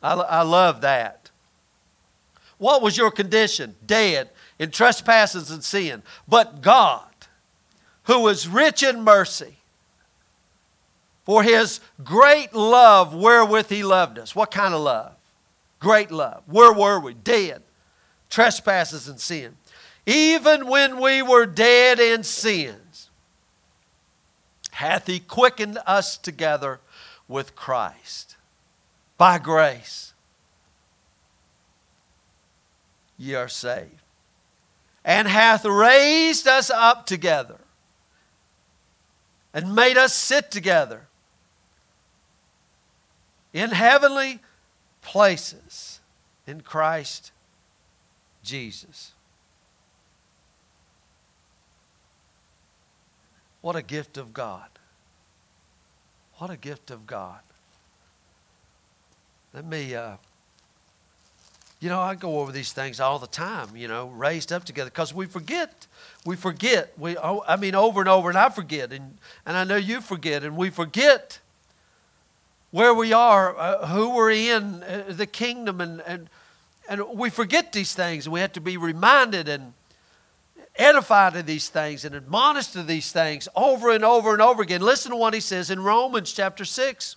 [0.00, 1.32] I, I love that.
[2.58, 3.74] What was your condition?
[3.84, 4.30] Dead
[4.60, 6.04] in trespasses and sin.
[6.28, 7.10] But God,
[8.04, 9.56] who is rich in mercy,
[11.28, 14.34] For his great love wherewith he loved us.
[14.34, 15.17] What kind of love?
[15.80, 16.42] Great love.
[16.46, 17.14] Where were we?
[17.14, 17.62] Dead.
[18.30, 19.56] Trespasses and sin.
[20.06, 23.10] Even when we were dead in sins,
[24.72, 26.80] hath he quickened us together
[27.26, 28.36] with Christ.
[29.16, 30.14] By grace,
[33.16, 34.02] ye are saved.
[35.04, 37.58] And hath raised us up together
[39.52, 41.08] and made us sit together
[43.52, 44.40] in heavenly
[45.08, 46.00] places
[46.46, 47.32] in Christ
[48.42, 49.12] Jesus.
[53.62, 54.68] What a gift of God.
[56.34, 57.40] What a gift of God.
[59.54, 60.16] Let me, uh,
[61.80, 64.90] you know, I go over these things all the time, you know, raised up together
[64.90, 65.86] because we forget.
[66.26, 66.92] We forget.
[66.98, 70.02] We, oh, I mean, over and over, and I forget, and, and I know you
[70.02, 71.38] forget, and we forget
[72.70, 76.28] where we are, uh, who we're in, uh, the kingdom, and, and,
[76.88, 79.72] and we forget these things, and we have to be reminded and
[80.76, 84.80] edified of these things and admonished of these things over and over and over again.
[84.80, 87.16] Listen to what he says in Romans chapter 6.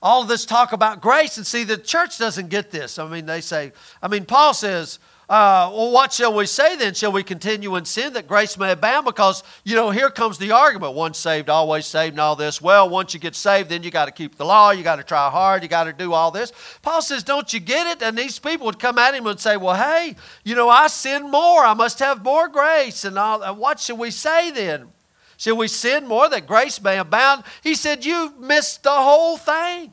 [0.00, 2.98] All this talk about grace, and see, the church doesn't get this.
[2.98, 4.98] I mean, they say, I mean, Paul says,
[5.28, 6.94] uh, well, what shall we say then?
[6.94, 9.04] Shall we continue in sin that grace may abound?
[9.04, 12.62] Because, you know, here comes the argument once saved, always saved, and all this.
[12.62, 15.02] Well, once you get saved, then you got to keep the law, you got to
[15.02, 16.50] try hard, you got to do all this.
[16.80, 18.02] Paul says, Don't you get it?
[18.02, 21.30] And these people would come at him and say, Well, hey, you know, I sin
[21.30, 23.04] more, I must have more grace.
[23.04, 24.88] And all, what shall we say then?
[25.36, 27.44] Shall we sin more that grace may abound?
[27.62, 29.92] He said, You've missed the whole thing.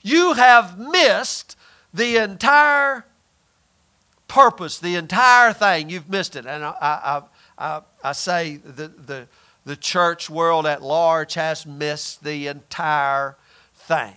[0.00, 1.56] You have missed
[1.92, 3.04] the entire
[4.28, 5.90] purpose, the entire thing.
[5.90, 6.46] You've missed it.
[6.46, 7.22] And I, I,
[7.58, 9.28] I, I say the, the,
[9.64, 13.36] the church world at large has missed the entire
[13.74, 14.14] thing.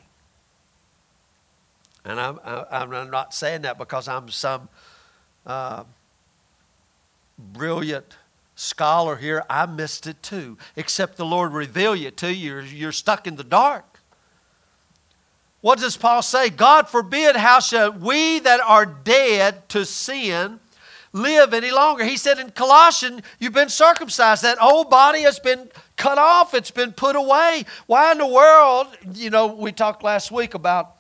[2.05, 4.69] And I'm, I'm not saying that because I'm some
[5.45, 5.83] uh,
[7.37, 8.15] brilliant
[8.55, 9.43] scholar here.
[9.49, 10.57] I missed it too.
[10.77, 12.51] Except the Lord reveal it to you.
[12.51, 13.85] You're, you're stuck in the dark.
[15.61, 16.49] What does Paul say?
[16.49, 20.59] God forbid, how shall we that are dead to sin
[21.13, 22.03] live any longer?
[22.05, 24.43] He said in Colossians, you've been circumcised.
[24.43, 27.65] That old body has been cut off, it's been put away.
[27.87, 28.87] Why in the world?
[29.13, 30.95] You know, we talked last week about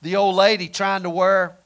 [0.00, 1.56] the old lady trying to wear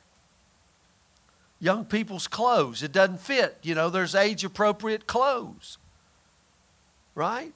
[1.61, 2.83] young people's clothes.
[2.83, 3.57] It doesn't fit.
[3.63, 5.79] You know, there's age appropriate clothes,
[7.15, 7.53] right?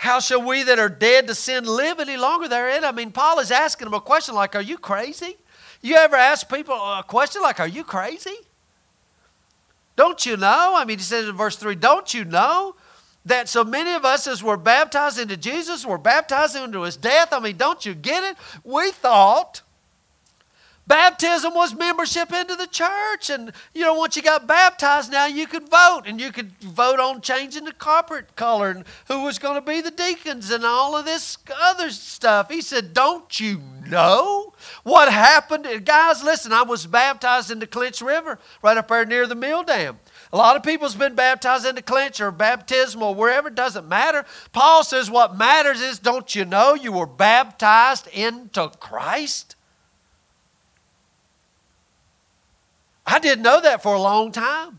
[0.00, 2.86] How shall we that are dead to sin live any longer therein?
[2.86, 5.36] I mean, Paul is asking them a question like, Are you crazy?
[5.82, 8.34] You ever ask people a question like, Are you crazy?
[9.96, 10.72] Don't you know?
[10.74, 12.76] I mean, he says in verse 3, Don't you know
[13.26, 17.34] that so many of us, as we're baptized into Jesus, we're baptized into his death?
[17.34, 18.38] I mean, don't you get it?
[18.64, 19.60] We thought
[20.90, 23.30] Baptism was membership into the church.
[23.30, 26.02] And, you know, once you got baptized, now you could vote.
[26.04, 29.80] And you could vote on changing the carpet color and who was going to be
[29.80, 32.50] the deacons and all of this other stuff.
[32.50, 35.84] He said, Don't you know what happened?
[35.84, 40.00] Guys, listen, I was baptized into Clinch River right up there near the mill dam.
[40.32, 44.24] A lot of people's been baptized into Clinch or baptism or wherever, it doesn't matter.
[44.52, 49.54] Paul says what matters is, don't you know you were baptized into Christ?
[53.10, 54.78] I didn't know that for a long time.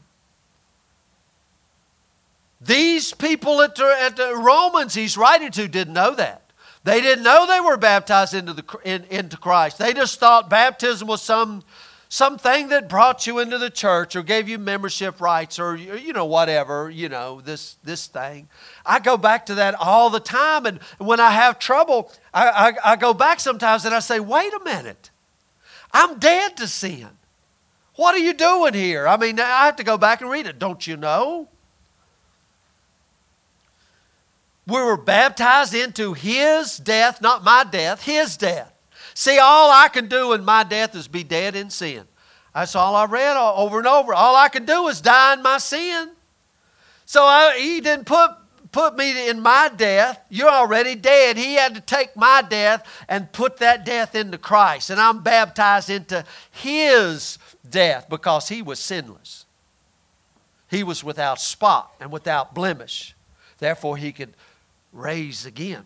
[2.62, 6.42] These people at the, at the Romans he's writing to didn't know that.
[6.84, 9.78] They didn't know they were baptized into, the, in, into Christ.
[9.78, 11.64] They just thought baptism was some
[12.08, 16.26] something that brought you into the church or gave you membership rights or you know
[16.26, 18.50] whatever you know this this thing
[18.86, 22.50] i go back to that all the time and when i have trouble I,
[22.84, 25.10] I, I go back sometimes and i say wait a minute
[25.94, 27.08] i'm dead to sin
[28.02, 29.08] what are you doing here?
[29.08, 30.58] I mean, I have to go back and read it.
[30.58, 31.48] Don't you know?
[34.66, 38.74] We were baptized into His death, not my death, His death.
[39.14, 42.06] See, all I can do in my death is be dead in sin.
[42.56, 44.16] That's all I read over and over.
[44.16, 46.10] All I can do is die in my sin.
[47.06, 48.32] So I, He didn't put
[48.72, 50.24] put me in my death.
[50.30, 51.38] You're already dead.
[51.38, 54.90] He had to take my death and put that death into Christ.
[54.90, 59.46] And I'm baptized into His death because he was sinless.
[60.70, 63.16] He was without spot and without blemish.
[63.58, 64.34] Therefore, he could
[64.94, 65.86] raise again.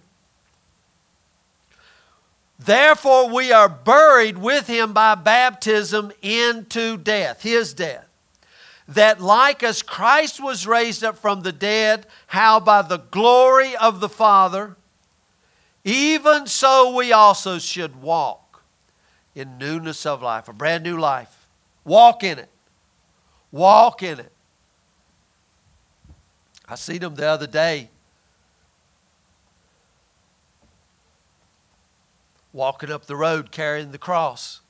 [2.57, 8.04] Therefore, we are buried with him by baptism into death, his death.
[8.87, 13.99] That like as Christ was raised up from the dead, how by the glory of
[13.99, 14.75] the Father,
[15.83, 18.63] even so we also should walk
[19.33, 21.47] in newness of life, a brand new life.
[21.83, 22.49] Walk in it.
[23.51, 24.31] Walk in it.
[26.67, 27.89] I seen them the other day
[32.55, 34.61] walking up the road carrying the cross.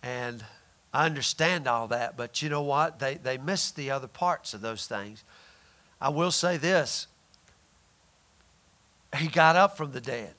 [0.00, 0.44] And
[0.94, 3.00] I understand all that, but you know what?
[3.00, 5.24] They, they miss the other parts of those things.
[6.00, 7.08] I will say this
[9.18, 10.34] He got up from the dead,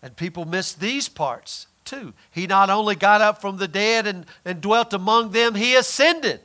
[0.00, 2.14] and people miss these parts too.
[2.30, 6.40] He not only got up from the dead and, and dwelt among them, he ascended.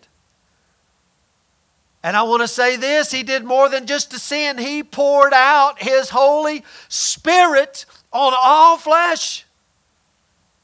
[2.01, 5.83] And I want to say this He did more than just ascend, He poured out
[5.83, 9.45] His Holy Spirit on all flesh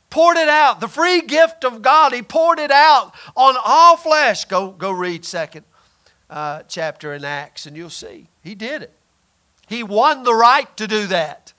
[0.09, 0.79] poured it out.
[0.79, 4.45] The free gift of God, He poured it out on all flesh.
[4.45, 5.65] Go, go read second
[6.29, 8.27] uh, chapter in Acts and you'll see.
[8.43, 8.93] He did it.
[9.67, 11.53] He won the right to do that.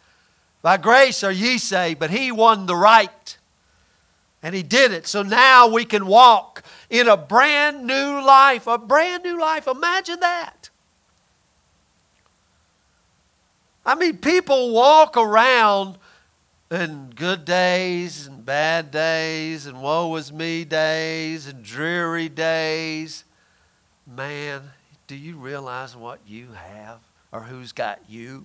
[0.63, 3.37] By grace are ye saved, but He won the right.
[4.43, 5.07] And He did it.
[5.07, 8.67] So now we can walk in a brand new life.
[8.67, 9.69] A brand new life.
[9.69, 10.71] Imagine that.
[13.85, 15.97] I mean, people walk around
[16.71, 23.25] and good days and bad days and woe is me days and dreary days.
[24.07, 24.71] Man,
[25.07, 27.01] do you realize what you have
[27.33, 28.45] or who's got you?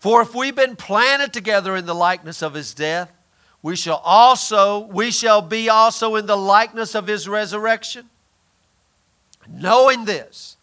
[0.00, 3.12] For if we've been planted together in the likeness of his death,
[3.62, 8.08] we shall also we shall be also in the likeness of his resurrection.
[9.48, 10.57] Knowing this,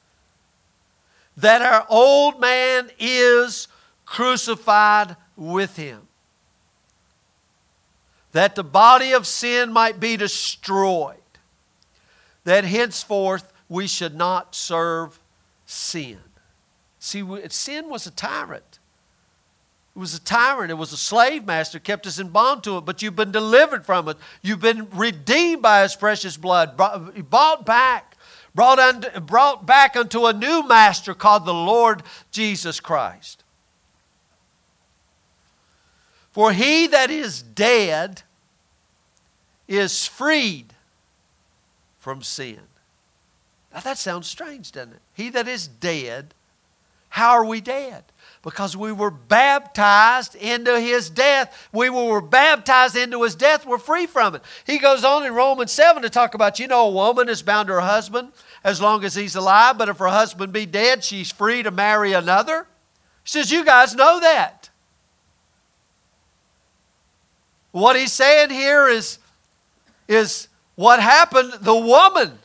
[1.38, 3.67] that our old man is
[4.05, 6.07] crucified with him,
[8.31, 11.17] that the body of sin might be destroyed,
[12.43, 15.19] that henceforth we should not serve
[15.65, 16.19] sin.
[16.99, 18.79] See, sin was a tyrant.
[19.95, 20.71] It was a tyrant.
[20.71, 23.86] It was a slave master, kept us in bond to it, but you've been delivered
[23.86, 24.17] from it.
[24.41, 28.14] You've been redeemed by his precious blood, bought back
[28.55, 32.01] brought, brought back unto a new master called the Lord
[32.31, 33.43] Jesus Christ.
[36.31, 38.23] For he that is dead
[39.67, 40.73] is freed
[41.99, 42.59] from sin.
[43.73, 45.01] Now that sounds strange, doesn't it?
[45.13, 46.33] He that is dead,
[47.15, 48.03] how are we dead?
[48.41, 51.69] Because we were baptized into his death.
[51.71, 53.65] We were baptized into his death.
[53.65, 54.41] We're free from it.
[54.67, 57.67] He goes on in Romans 7 to talk about, you know, a woman is bound
[57.67, 58.33] to her husband
[58.66, 62.13] as long as he's alive, but if her husband be dead, she's free to marry
[62.13, 62.66] another.
[63.24, 64.72] He says, You guys know that.
[67.72, 69.20] What he's saying here is,
[70.07, 71.53] is what happened.
[71.61, 72.39] The woman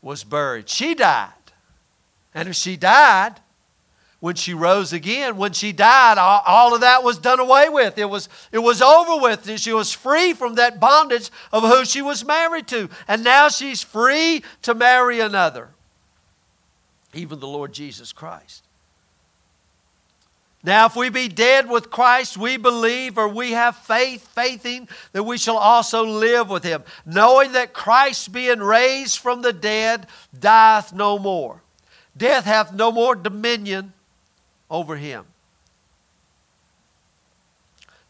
[0.00, 0.68] was buried.
[0.68, 1.32] She died.
[2.32, 3.40] And if she died,
[4.24, 7.98] when she rose again, when she died, all, of that was done away with.
[7.98, 9.60] It was, it was over with.
[9.60, 12.88] She was free from that bondage of who she was married to.
[13.06, 15.68] And now she's free to marry another,
[17.12, 18.64] even the Lord Jesus Christ.
[20.62, 25.24] Now, if we be dead with Christ, we believe or we have faith, faithing that
[25.24, 30.06] we shall also live with him, knowing that Christ, being raised from the dead,
[30.40, 31.60] dieth no more.
[32.16, 33.92] Death hath no more dominion
[34.70, 35.24] over him.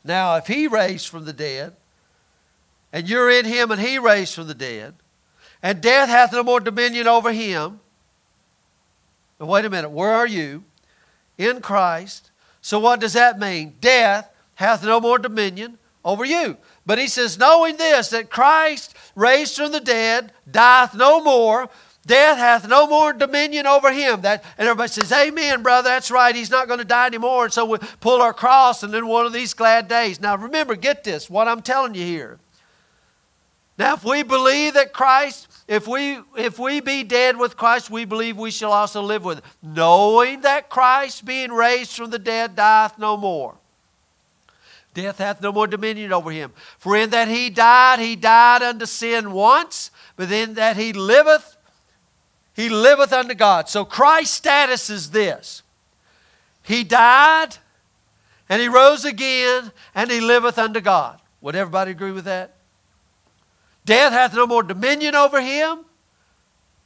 [0.04, 1.74] Now, if he raised from the dead,
[2.92, 4.94] and you're in him and he raised from the dead,
[5.62, 7.80] and death hath no more dominion over him,
[9.40, 10.64] now wait a minute, where are you?
[11.38, 12.30] In Christ.
[12.60, 13.74] So what does that mean?
[13.80, 16.58] Death hath no more dominion over you.
[16.86, 21.68] But he says, knowing this, that Christ raised from the dead, dieth no more,
[22.06, 24.20] Death hath no more dominion over him.
[24.22, 26.34] That, and everybody says, Amen, brother, that's right.
[26.34, 27.44] He's not going to die anymore.
[27.44, 30.20] And so we pull our cross and then one of these glad days.
[30.20, 32.38] Now remember, get this, what I'm telling you here.
[33.76, 38.04] Now, if we believe that Christ, if we if we be dead with Christ, we
[38.04, 39.44] believe we shall also live with him.
[39.62, 43.56] Knowing that Christ, being raised from the dead, dieth no more.
[44.92, 46.52] Death hath no more dominion over him.
[46.78, 51.56] For in that he died, he died unto sin once, but in that he liveth,
[52.54, 53.68] he liveth unto God.
[53.68, 55.62] So Christ's status is this
[56.62, 57.56] He died,
[58.48, 61.20] and He rose again, and He liveth unto God.
[61.40, 62.54] Would everybody agree with that?
[63.84, 65.84] Death hath no more dominion over Him.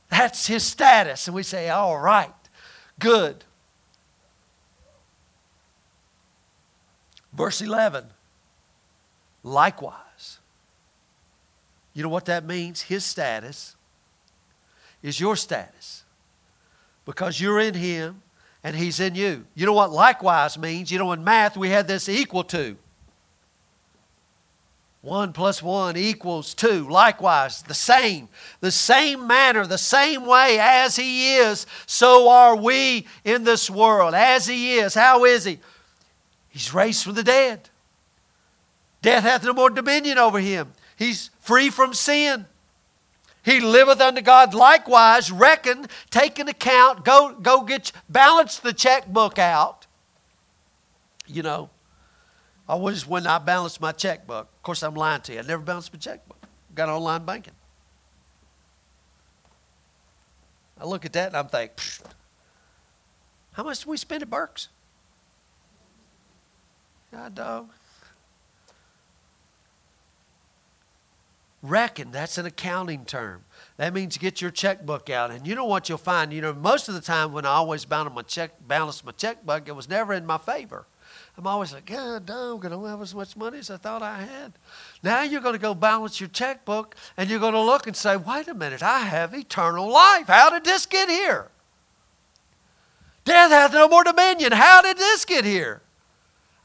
[0.09, 1.29] That's His status.
[1.29, 2.33] And we say, all right,
[2.99, 3.45] good.
[7.33, 8.07] Verse 11
[9.45, 10.39] Likewise.
[11.95, 12.83] You know what that means?
[12.83, 13.77] His status
[15.03, 16.05] is your status
[17.05, 18.23] because you're in Him
[18.63, 19.47] and He's in you.
[19.55, 20.91] You know what likewise means?
[20.91, 22.77] You know, in math, we had this equal to.
[25.03, 26.89] 1 plus 1 equals 2.
[26.89, 28.29] Likewise, the same.
[28.61, 34.15] The same manner, the same way as He is, so are we in this world.
[34.15, 34.95] As He is.
[34.95, 35.61] How is He?
[36.49, 37.71] He's raised from the dead.
[39.01, 40.73] Death hath no more dominion over Him.
[40.97, 42.47] He's free from sin.
[43.45, 45.31] He liveth unto God likewise.
[45.31, 49.87] Reckon, take an account, go, go get, balance the checkbook out.
[51.27, 51.71] You know,
[52.69, 55.39] always when I balance my checkbook, of course I'm lying to you.
[55.39, 56.39] I never balanced my checkbook.
[56.75, 57.55] Got online banking.
[60.81, 61.77] I look at that and I'm thinking,
[63.53, 64.69] how much do we spend at Burke's?
[67.11, 67.71] God dog.
[71.63, 73.45] Reckon, that's an accounting term.
[73.79, 75.31] That means get your checkbook out.
[75.31, 76.33] And you know what you'll find?
[76.33, 79.69] You know, most of the time when I always balance my, check, balance my checkbook,
[79.69, 80.87] it was never in my favor.
[81.37, 84.23] I'm always like, God, dog, I don't have as much money as I thought I
[84.23, 84.53] had.
[85.03, 88.17] Now you're going to go balance your checkbook and you're going to look and say,
[88.17, 90.27] wait a minute, I have eternal life.
[90.27, 91.51] How did this get here?
[93.25, 94.53] Death hath no more dominion.
[94.53, 95.83] How did this get here?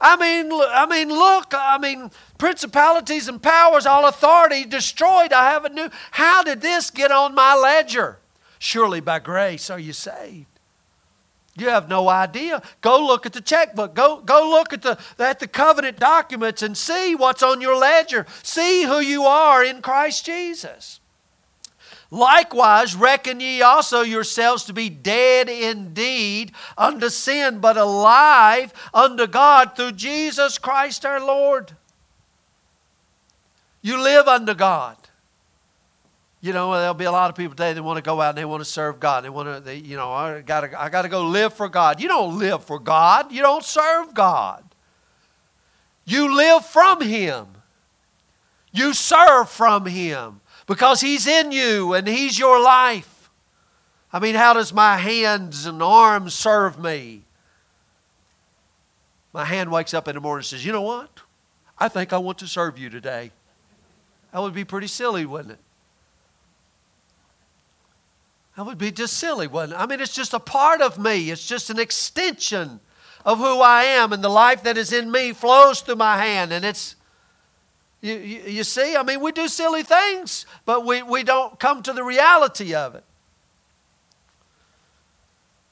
[0.04, 5.32] I mean, I mean, look, I mean, principalities and powers, all authority destroyed.
[5.32, 5.90] I have a new.
[6.12, 8.20] How did this get on my ledger?
[8.60, 10.48] Surely by grace are you saved.
[11.56, 12.62] You have no idea.
[12.82, 13.94] Go look at the checkbook.
[13.94, 18.26] Go, go look at the, at the covenant documents and see what's on your ledger.
[18.42, 21.00] See who you are in Christ Jesus.
[22.14, 29.76] Likewise, reckon ye also yourselves to be dead indeed unto sin, but alive unto God
[29.76, 31.72] through Jesus Christ our Lord.
[33.82, 34.96] You live unto God.
[36.40, 38.38] You know, there'll be a lot of people today that want to go out and
[38.38, 39.24] they want to serve God.
[39.24, 41.68] They want to, they, you know, I got to, I got to go live for
[41.68, 42.00] God.
[42.00, 43.32] You don't live for God.
[43.32, 44.64] You don't serve God.
[46.06, 47.48] You live from Him.
[48.72, 53.30] You serve from Him because He's in you and He's your life.
[54.12, 57.24] I mean, how does my hands and arms serve me?
[59.34, 61.10] My hand wakes up in the morning and says, You know what?
[61.78, 63.32] I think I want to serve you today.
[64.32, 65.60] That would be pretty silly, wouldn't it?
[68.56, 69.82] That would be just silly, wouldn't it?
[69.82, 72.80] I mean, it's just a part of me, it's just an extension
[73.26, 76.52] of who I am, and the life that is in me flows through my hand,
[76.52, 76.96] and it's
[78.04, 81.82] you, you, you, see, I mean, we do silly things, but we, we don't come
[81.84, 83.04] to the reality of it.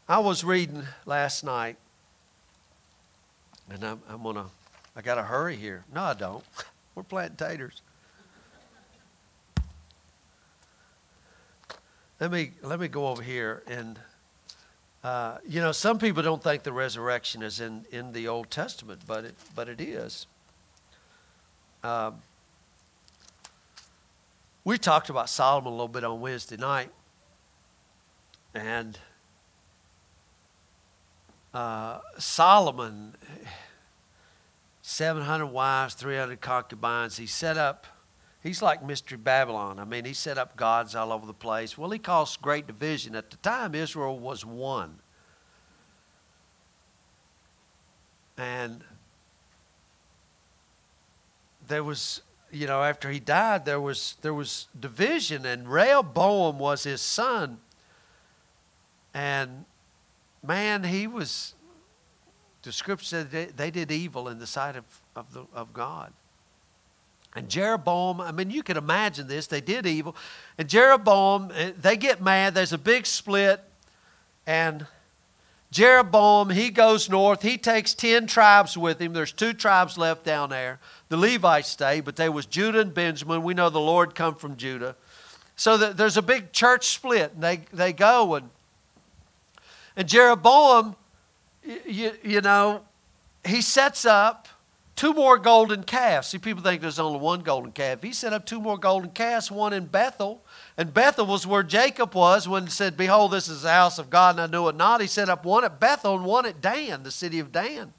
[0.07, 1.75] I was reading last night,
[3.69, 4.45] and I'm, I'm going to,
[4.95, 5.83] I got to hurry here.
[5.93, 6.41] No, I don't.
[6.95, 7.81] We're planting taters.
[12.21, 13.99] Let me, let me go over here and,
[15.03, 19.01] uh, you know, some people don't think the resurrection is in, in the Old Testament,
[19.05, 20.27] but it, but it is.
[21.83, 22.21] Um,
[24.63, 26.91] we talked about Solomon a little bit on Wednesday night,
[28.53, 28.99] and
[31.53, 33.15] uh, Solomon,
[34.83, 37.87] 700 wives, 300 concubines, he set up,
[38.43, 39.79] he's like Mystery Babylon.
[39.79, 41.77] I mean, he set up gods all over the place.
[41.77, 43.15] Well, he caused great division.
[43.15, 44.99] At the time, Israel was one.
[48.37, 48.83] And
[51.71, 56.83] there was, you know, after he died, there was there was division, and Rehoboam was
[56.83, 57.59] his son.
[59.13, 59.65] And
[60.43, 61.55] man, he was.
[62.63, 64.83] The scripture said they, they did evil in the sight of,
[65.15, 66.13] of, the, of God.
[67.35, 69.47] And Jeroboam, I mean, you can imagine this.
[69.47, 70.15] They did evil.
[70.59, 72.53] And Jeroboam, eh, they get mad.
[72.53, 73.63] There's a big split.
[74.45, 74.85] And
[75.71, 77.41] Jeroboam, he goes north.
[77.41, 79.13] He takes 10 tribes with him.
[79.13, 80.79] There's two tribes left down there.
[81.07, 83.41] The Levites stay, but there was Judah and Benjamin.
[83.41, 84.97] We know the Lord come from Judah.
[85.55, 87.33] So that there's a big church split.
[87.33, 88.49] And they, they go and,
[89.95, 90.97] and Jeroboam,
[91.63, 92.81] you, you know,
[93.45, 94.49] he sets up
[95.01, 96.27] two more golden calves.
[96.27, 98.03] See, people think there's only one golden calf.
[98.03, 100.43] He set up two more golden calves, one in Bethel
[100.77, 104.09] and Bethel was where Jacob was when he said, Behold, this is the house of
[104.09, 105.01] God, and I knew it not.
[105.01, 107.93] He set up one at Bethel and one at Dan, the city of Dan.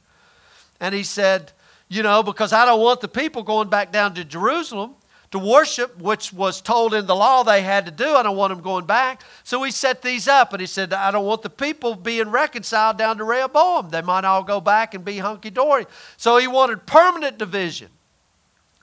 [0.80, 1.52] And he said,
[1.88, 4.94] You know, because I don't want the people going back down to Jerusalem
[5.32, 8.14] to worship, which was told in the law they had to do.
[8.14, 9.22] I don't want them going back.
[9.44, 12.98] So he set these up, and he said, I don't want the people being reconciled
[12.98, 13.90] down to Rehoboam.
[13.90, 15.86] They might all go back and be hunky dory.
[16.16, 17.88] So he wanted permanent division.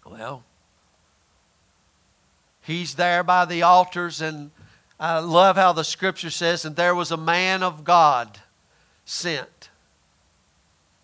[0.06, 0.44] Well, Well,
[2.62, 4.52] he's there by the altars, and
[5.00, 8.40] I love how the scripture says, and there was a man of God
[9.06, 9.69] sent.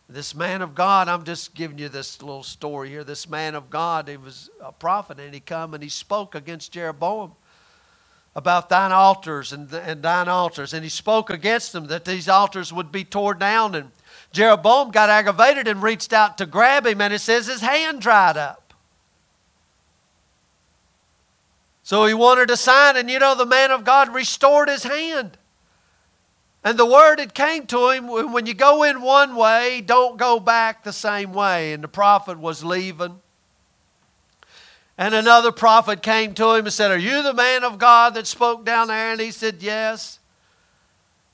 [0.07, 3.03] This man of God, I'm just giving you this little story here.
[3.03, 6.71] This man of God, he was a prophet, and he come and he spoke against
[6.71, 7.31] Jeroboam
[8.35, 10.73] about thine altars and, and thine altars.
[10.73, 13.73] And he spoke against them that these altars would be torn down.
[13.73, 13.91] And
[14.31, 18.37] Jeroboam got aggravated and reached out to grab him, and it says his hand dried
[18.37, 18.73] up.
[21.81, 25.37] So he wanted a sign, and you know, the man of God restored his hand.
[26.65, 30.39] And the word had came to him when you go in one way, don't go
[30.39, 31.73] back the same way.
[31.73, 33.21] And the prophet was leaving.
[34.97, 38.25] And another prophet came to him and said, Are you the man of God that
[38.25, 39.11] spoke down there?
[39.11, 40.17] And he said, Yes.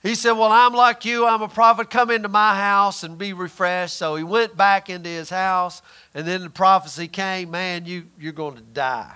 [0.04, 1.26] He said, Well, I'm like you.
[1.26, 1.90] I'm a prophet.
[1.90, 3.96] Come into my house and be refreshed.
[3.96, 5.82] So he went back into his house.
[6.14, 9.14] And then the prophecy came, Man, you, you're going to die.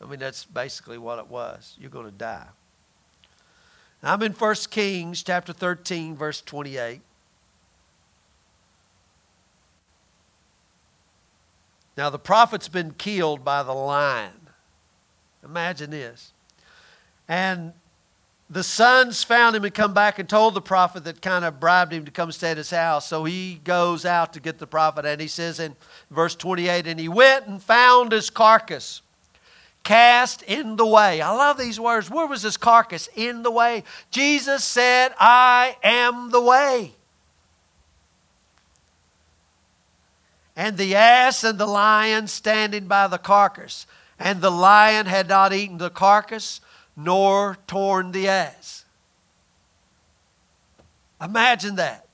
[0.00, 1.76] I mean, that's basically what it was.
[1.78, 2.46] You're going to die.
[4.06, 7.00] I'm in 1 Kings chapter 13, verse 28.
[11.96, 14.48] Now, the prophet's been killed by the lion.
[15.44, 16.32] Imagine this.
[17.26, 17.72] And
[18.48, 21.92] the sons found him and come back and told the prophet that kind of bribed
[21.92, 23.08] him to come stay at his house.
[23.08, 25.74] So he goes out to get the prophet, and he says in
[26.12, 29.02] verse 28 And he went and found his carcass
[29.86, 31.20] cast in the way.
[31.20, 32.10] I love these words.
[32.10, 33.08] Where was his carcass?
[33.14, 33.84] In the way.
[34.10, 36.92] Jesus said, I am the way.
[40.56, 43.86] And the ass and the lion standing by the carcass.
[44.18, 46.60] And the lion had not eaten the carcass,
[46.96, 48.84] nor torn the ass.
[51.22, 52.05] Imagine that.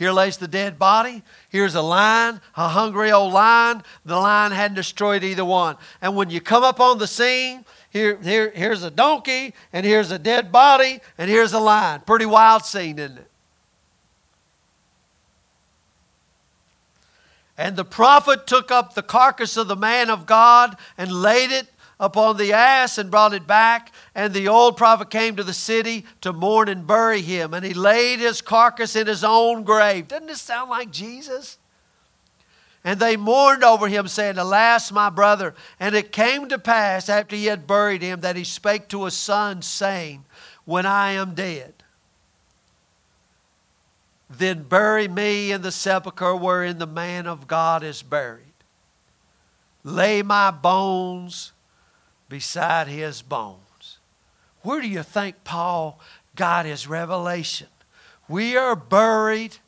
[0.00, 1.22] Here lays the dead body.
[1.50, 3.82] Here's a lion, a hungry old lion.
[4.06, 5.76] The lion hadn't destroyed either one.
[6.00, 10.10] And when you come up on the scene, here, here, here's a donkey, and here's
[10.10, 12.00] a dead body, and here's a lion.
[12.06, 13.30] Pretty wild scene, isn't it?
[17.58, 21.66] And the prophet took up the carcass of the man of God and laid it
[22.00, 23.92] upon the ass and brought it back.
[24.14, 27.54] And the old prophet came to the city to mourn and bury him.
[27.54, 30.08] And he laid his carcass in his own grave.
[30.08, 31.58] Doesn't this sound like Jesus?
[32.82, 35.54] And they mourned over him, saying, Alas, my brother.
[35.78, 39.14] And it came to pass after he had buried him that he spake to his
[39.14, 40.24] son, saying,
[40.64, 41.74] When I am dead,
[44.30, 48.46] then bury me in the sepulchre wherein the man of God is buried.
[49.84, 51.52] Lay my bones
[52.30, 53.98] beside his bones.
[54.62, 56.00] Where do you think Paul
[56.36, 57.66] got his revelation?
[58.28, 59.58] We are buried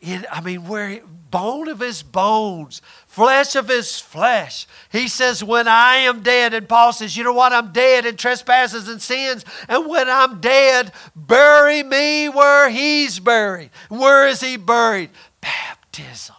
[0.00, 1.00] in, I mean, where
[1.30, 4.66] bone of his bones, flesh of his flesh.
[4.90, 7.52] He says, When I am dead, and Paul says, You know what?
[7.52, 9.44] I'm dead in trespasses and sins.
[9.68, 13.70] And when I'm dead, bury me where he's buried.
[13.88, 15.10] Where is he buried?
[15.40, 16.36] Baptism.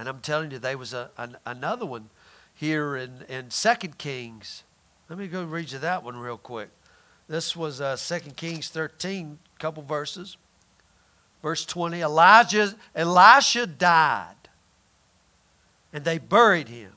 [0.00, 2.08] And I'm telling you, there was a, an, another one
[2.54, 4.62] here in, in 2 Kings.
[5.10, 6.70] Let me go read you that one real quick.
[7.28, 10.38] This was uh, 2 Kings 13, couple verses.
[11.42, 14.48] Verse 20 Elijah, Elisha died,
[15.92, 16.92] and they buried him.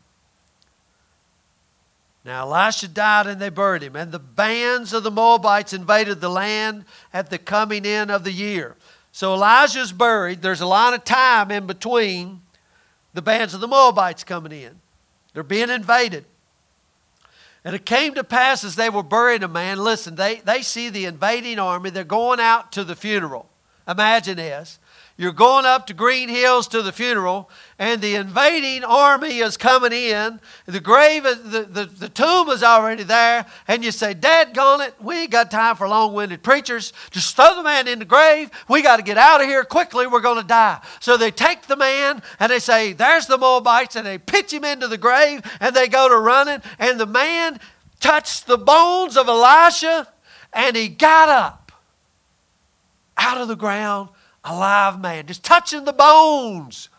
[2.23, 3.97] Now, Elisha died and they buried him.
[3.97, 8.31] And the bands of the Moabites invaded the land at the coming in of the
[8.31, 8.77] year.
[9.11, 10.41] So Elijah's buried.
[10.41, 12.42] There's a lot of time in between
[13.13, 14.79] the bands of the Moabites coming in.
[15.33, 16.25] They're being invaded.
[17.65, 20.89] And it came to pass as they were burying a man, listen, they, they see
[20.89, 21.89] the invading army.
[21.89, 23.47] They're going out to the funeral.
[23.87, 24.79] Imagine this.
[25.15, 27.47] You're going up to Green Hills to the funeral,
[27.77, 30.39] and the invading army is coming in.
[30.65, 35.21] The grave, the, the, the tomb is already there, and you say, Dad it, we
[35.21, 36.93] ain't got time for long winded preachers.
[37.11, 38.49] Just throw the man in the grave.
[38.67, 40.07] We got to get out of here quickly.
[40.07, 40.81] We're going to die.
[40.99, 44.63] So they take the man, and they say, There's the Moabites, and they pitch him
[44.63, 47.59] into the grave, and they go to running, and the man
[47.99, 50.07] touched the bones of Elisha,
[50.53, 51.71] and he got up
[53.15, 54.09] out of the ground
[54.43, 56.89] a live man, just touching the bones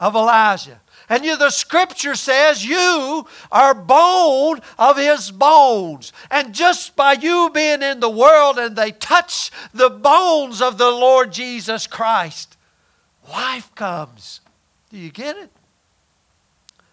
[0.00, 0.80] of Elijah.
[1.08, 6.12] And you, the scripture says you are bone of his bones.
[6.30, 10.90] And just by you being in the world and they touch the bones of the
[10.90, 12.58] Lord Jesus Christ,
[13.30, 14.40] life comes.
[14.90, 15.50] Do you get it?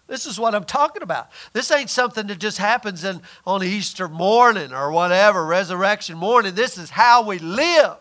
[0.06, 1.30] This is what I'm talking about.
[1.52, 6.54] This ain't something that just happens in, on Easter morning or whatever, resurrection morning.
[6.54, 7.96] This is how we live.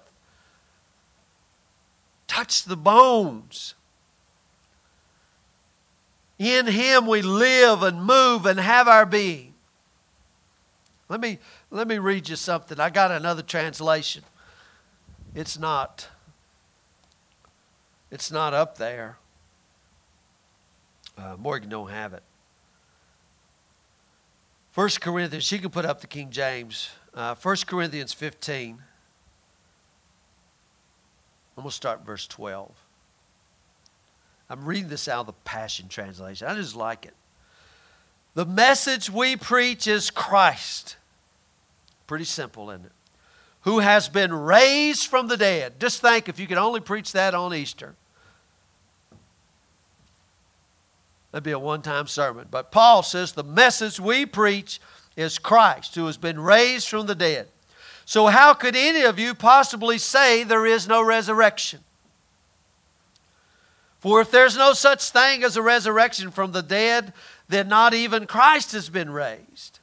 [2.28, 3.76] Touch the bones.
[6.38, 9.54] In him we live and move and have our being.
[11.08, 12.80] Let me, let me read you something.
[12.80, 14.24] I got another translation.
[15.34, 16.08] It's not,
[18.10, 19.18] it's not up there.
[21.18, 22.24] Uh, Morgan don't have it.
[24.72, 26.90] First Corinthians, she can put up the King James.
[27.14, 28.80] Uh, 1 Corinthians 15.
[31.58, 32.72] I'm going to start verse 12.
[34.50, 36.48] I'm reading this out of the Passion Translation.
[36.48, 37.14] I just like it.
[38.36, 40.98] The message we preach is Christ.
[42.06, 42.92] Pretty simple, isn't it?
[43.62, 45.80] Who has been raised from the dead.
[45.80, 47.96] Just think if you could only preach that on Easter.
[51.32, 52.48] That'd be a one time sermon.
[52.52, 54.80] But Paul says the message we preach
[55.18, 57.48] is Christ, who has been raised from the dead.
[58.06, 61.80] So, how could any of you possibly say there is no resurrection?
[64.00, 67.12] For if there's no such thing as a resurrection from the dead,
[67.50, 69.80] then not even Christ has been raised.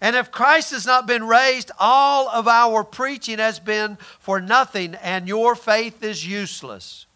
[0.00, 4.94] And if Christ has not been raised, all of our preaching has been for nothing,
[4.94, 7.06] and your faith is useless.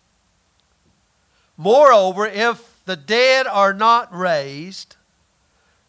[1.57, 4.97] Moreover, if the dead are not raised,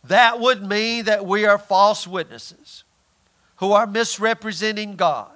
[0.03, 2.83] that would mean that we are false witnesses
[3.57, 5.29] who are misrepresenting God.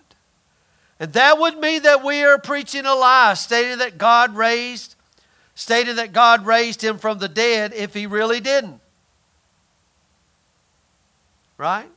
[1.00, 4.96] And that would mean that we are preaching a lie, stating that God raised,
[5.56, 8.82] stating that God raised him from the dead if he really didn't.
[11.58, 11.90] Right?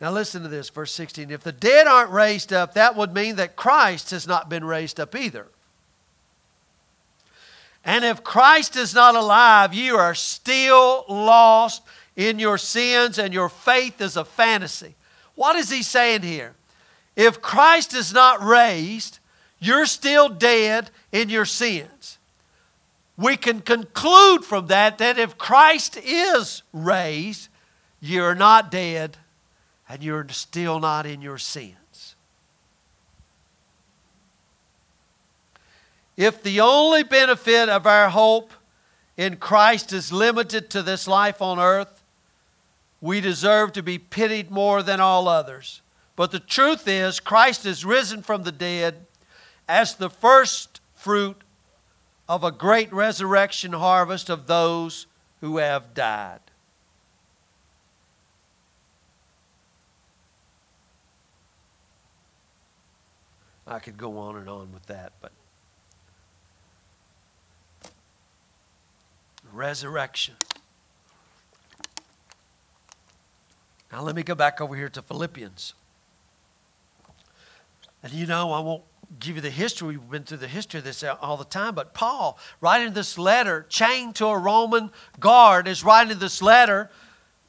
[0.00, 1.30] Now listen to this, verse 16.
[1.30, 5.00] If the dead aren't raised up, that would mean that Christ has not been raised
[5.00, 5.48] up either.
[7.86, 11.82] And if Christ is not alive, you are still lost
[12.16, 14.96] in your sins and your faith is a fantasy.
[15.36, 16.56] What is he saying here?
[17.14, 19.20] If Christ is not raised,
[19.60, 22.18] you're still dead in your sins.
[23.16, 27.48] We can conclude from that that if Christ is raised,
[28.00, 29.16] you're not dead
[29.88, 31.76] and you're still not in your sins.
[36.16, 38.52] If the only benefit of our hope
[39.16, 42.02] in Christ is limited to this life on earth,
[43.00, 45.82] we deserve to be pitied more than all others.
[46.16, 49.06] But the truth is, Christ is risen from the dead
[49.68, 51.42] as the first fruit
[52.28, 55.06] of a great resurrection harvest of those
[55.40, 56.40] who have died.
[63.66, 65.32] I could go on and on with that, but
[69.56, 70.34] resurrection.
[73.90, 75.74] Now, let me go back over here to Philippians.
[78.02, 78.82] And you know, I won't
[79.18, 79.96] give you the history.
[79.96, 81.74] We've been through the history of this all the time.
[81.74, 86.90] But Paul, writing this letter, chained to a Roman guard, is writing this letter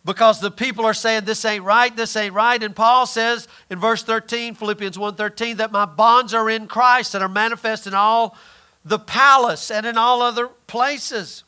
[0.05, 2.61] because the people are saying this ain't right, this ain't right.
[2.63, 7.23] And Paul says in verse 13, Philippians 1:13, that my bonds are in Christ and
[7.23, 8.37] are manifest in all
[8.85, 11.43] the palace and in all other places.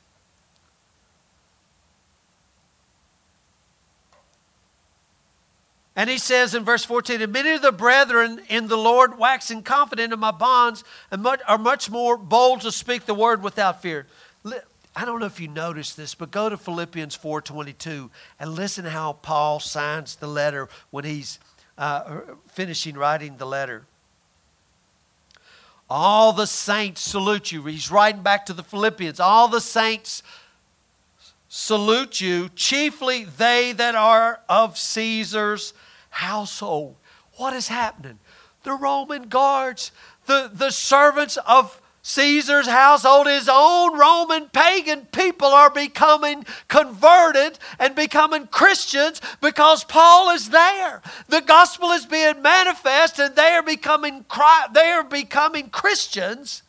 [6.00, 9.64] And he says in verse 14, And many of the brethren in the Lord, waxing
[9.64, 13.82] confident in my bonds, and much, are much more bold to speak the word without
[13.82, 14.08] fear.
[14.96, 19.12] I don't know if you noticed this, but go to Philippians 4.22 and listen how
[19.12, 21.38] Paul signs the letter when he's
[21.78, 23.84] uh, finishing writing the letter.
[25.90, 27.66] All the saints salute you.
[27.66, 29.20] He's writing back to the Philippians.
[29.20, 30.24] All the saints
[31.50, 35.74] salute you, chiefly they that are of Caesar's
[36.10, 36.96] household.
[37.34, 38.20] What is happening?
[38.64, 39.92] The Roman guards,
[40.26, 47.94] the, the servants of Caesar's household, his own Roman pagan people are becoming converted and
[47.94, 51.02] becoming Christians because Paul is there.
[51.28, 54.26] The gospel is being manifest and they are becoming
[54.74, 56.64] they are becoming Christians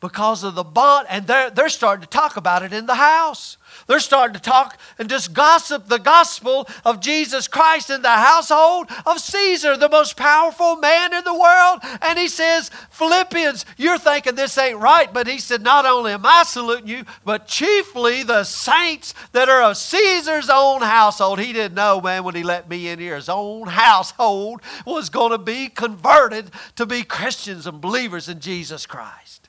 [0.00, 3.56] because of the bond and they're, they're starting to talk about it in the house.
[3.86, 8.90] They're starting to talk and just gossip the gospel of Jesus Christ in the household
[9.04, 11.80] of Caesar, the most powerful man in the world.
[12.02, 15.12] And he says, Philippians, you're thinking this ain't right.
[15.12, 19.62] But he said, Not only am I saluting you, but chiefly the saints that are
[19.62, 21.38] of Caesar's own household.
[21.38, 25.30] He didn't know, man, when he let me in here, his own household was going
[25.30, 29.48] to be converted to be Christians and believers in Jesus Christ.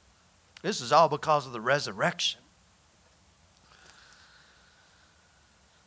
[0.61, 2.41] This is all because of the resurrection.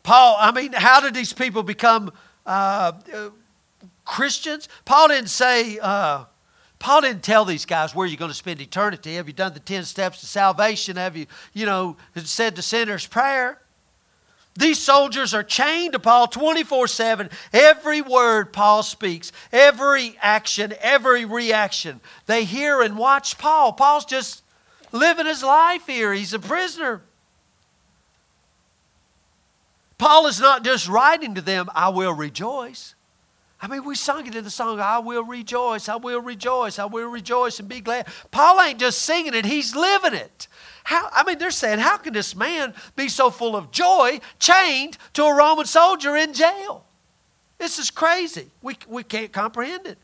[0.02, 2.12] Paul, I mean, how did these people become
[2.46, 2.92] uh,
[4.10, 4.68] Christians.
[4.84, 6.24] Paul didn't say, uh,
[6.80, 9.14] Paul didn't tell these guys where you're going to spend eternity.
[9.14, 10.96] Have you done the 10 steps to salvation?
[10.96, 13.60] Have you, you know, said the sinner's prayer?
[14.56, 17.30] These soldiers are chained to Paul 24 7.
[17.52, 23.72] Every word Paul speaks, every action, every reaction, they hear and watch Paul.
[23.72, 24.42] Paul's just
[24.90, 26.12] living his life here.
[26.12, 27.02] He's a prisoner.
[30.00, 32.94] Paul is not just writing to them, I will rejoice.
[33.60, 36.86] I mean, we sung it in the song, I will rejoice, I will rejoice, I
[36.86, 38.08] will rejoice and be glad.
[38.30, 40.48] Paul ain't just singing it, he's living it.
[40.84, 44.96] How, I mean, they're saying, how can this man be so full of joy chained
[45.12, 46.86] to a Roman soldier in jail?
[47.58, 48.46] This is crazy.
[48.62, 49.98] We, we can't comprehend it.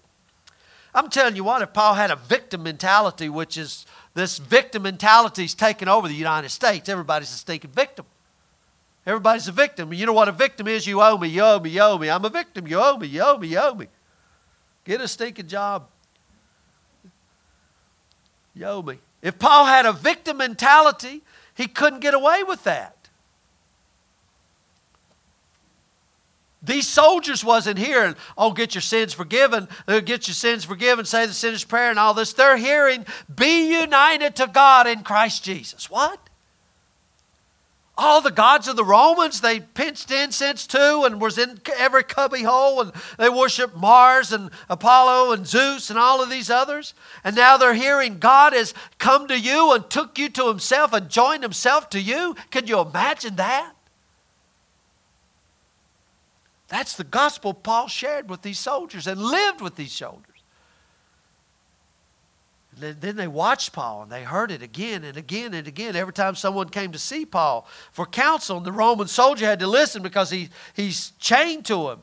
[0.95, 5.45] I'm telling you what, if Paul had a victim mentality, which is this victim mentality
[5.45, 8.05] is taking over the United States, everybody's a stinking victim.
[9.07, 9.93] Everybody's a victim.
[9.93, 10.87] You know what a victim is?
[10.87, 12.11] You owe me, you owe me, you owe me.
[12.11, 12.67] I'm a victim.
[12.67, 13.87] You owe me, you owe me, you owe me.
[14.85, 15.87] Get a stinking job.
[18.53, 18.99] You owe me.
[19.23, 21.23] If Paul had a victim mentality,
[21.55, 22.97] he couldn't get away with that.
[26.63, 31.27] These soldiers wasn't hearing, oh, get your sins forgiven, uh, get your sins forgiven, say
[31.27, 32.33] the sinner's prayer and all this.
[32.33, 35.89] They're hearing, be united to God in Christ Jesus.
[35.89, 36.26] What?
[37.99, 42.43] All the gods of the Romans they pinched incense to and was in every cubby
[42.43, 46.93] hole and they worshiped Mars and Apollo and Zeus and all of these others.
[47.25, 51.09] And now they're hearing God has come to you and took you to himself and
[51.09, 52.37] joined himself to you.
[52.51, 53.73] Can you imagine that?
[56.69, 60.36] That's the gospel Paul shared with these soldiers and lived with these soldiers.
[62.79, 65.97] Then they watched Paul and they heard it again and again and again.
[65.97, 69.67] Every time someone came to see Paul for counsel, and the Roman soldier had to
[69.67, 72.01] listen because he, he's chained to him.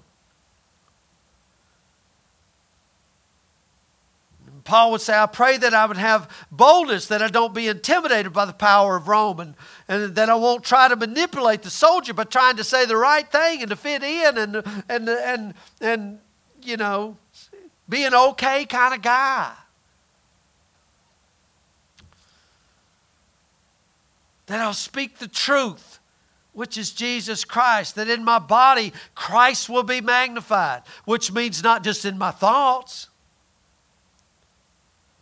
[4.63, 8.31] Paul would say, I pray that I would have boldness, that I don't be intimidated
[8.31, 9.55] by the power of Rome, and,
[9.87, 13.29] and that I won't try to manipulate the soldier by trying to say the right
[13.29, 16.19] thing and to fit in and, and, and, and
[16.61, 17.17] you know,
[17.89, 19.51] be an okay kind of guy.
[24.47, 25.99] That I'll speak the truth,
[26.53, 31.83] which is Jesus Christ, that in my body Christ will be magnified, which means not
[31.83, 33.09] just in my thoughts,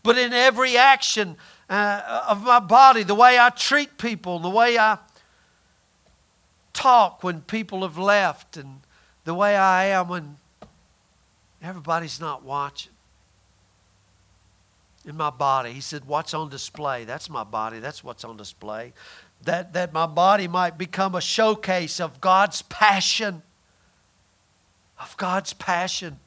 [0.04, 1.38] but in every action
[1.70, 4.98] uh, of my body, the way I treat people, the way I
[6.74, 8.82] talk when people have left, and
[9.24, 10.38] the way I am when
[11.62, 12.91] everybody's not watching
[15.06, 15.74] in my body.
[15.74, 17.06] He said, What's on display?
[17.06, 17.80] That's my body.
[17.80, 18.94] That's what's on display.
[19.44, 23.42] That, that my body might become a showcase of God's passion.
[25.00, 26.20] Of God's passion.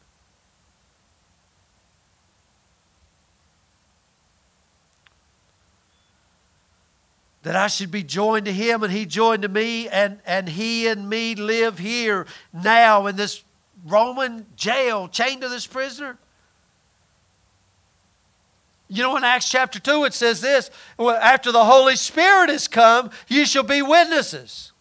[7.44, 10.88] that I should be joined to him and he joined to me, and, and he
[10.88, 13.44] and me live here now in this
[13.84, 16.18] Roman jail, chained to this prisoner.
[18.88, 23.10] You know, in Acts chapter 2, it says this after the Holy Spirit has come,
[23.28, 24.72] you shall be witnesses.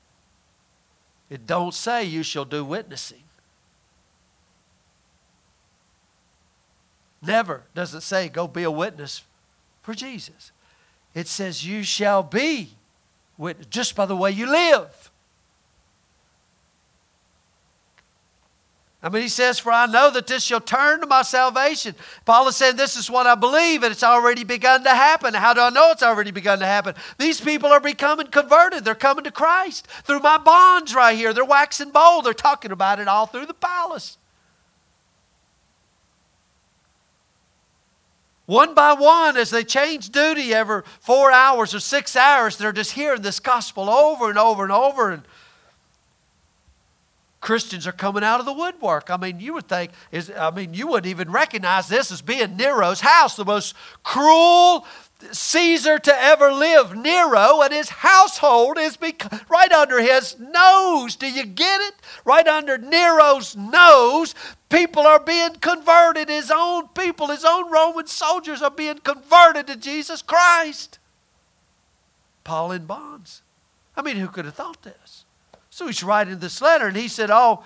[1.30, 3.24] It don't say you shall do witnessing.
[7.22, 9.24] Never does it say go be a witness
[9.82, 10.52] for Jesus.
[11.16, 12.72] It says you shall be
[13.38, 15.03] witness just by the way you live.
[19.06, 21.94] I mean, he says, For I know that this shall turn to my salvation.
[22.24, 25.34] Paul is saying, This is what I believe, and it's already begun to happen.
[25.34, 26.96] How do I know it's already begun to happen?
[27.18, 28.86] These people are becoming converted.
[28.86, 31.34] They're coming to Christ through my bonds right here.
[31.34, 32.26] They're waxing bold.
[32.26, 34.18] They're talking about it all through the palace.
[38.46, 42.92] One by one, as they change duty every four hours or six hours, they're just
[42.92, 45.12] hearing this gospel over and over and over.
[45.12, 45.24] And
[47.44, 49.10] Christians are coming out of the woodwork.
[49.10, 52.56] I mean, you would think, is, I mean, you wouldn't even recognize this as being
[52.56, 54.88] Nero's house, the most cruel
[55.30, 56.96] Caesar to ever live.
[56.96, 58.98] Nero and his household is
[59.50, 61.18] right under his nose.
[61.18, 61.96] Do you get it?
[62.24, 64.34] Right under Nero's nose,
[64.70, 66.30] people are being converted.
[66.30, 70.98] His own people, his own Roman soldiers are being converted to Jesus Christ.
[72.46, 73.42] Paul in bonds.
[73.98, 75.26] I mean, who could have thought this?
[75.74, 77.64] So he's writing this letter, and he said, Oh,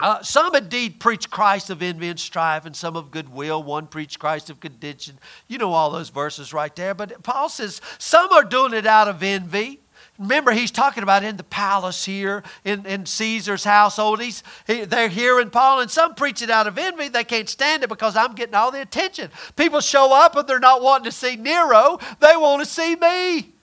[0.00, 3.62] uh, some indeed preach Christ of envy and strife, and some of goodwill.
[3.62, 5.18] One preach Christ of contention.
[5.48, 6.94] You know all those verses right there.
[6.94, 9.80] But Paul says some are doing it out of envy.
[10.18, 14.22] remember, he's talking about in the palace here, in, in Caesar's household.
[14.22, 17.08] He's, he, they're hearing Paul, and some preach it out of envy.
[17.08, 19.30] They can't stand it because I'm getting all the attention.
[19.56, 23.57] People show up and they're not wanting to see Nero, they want to see me.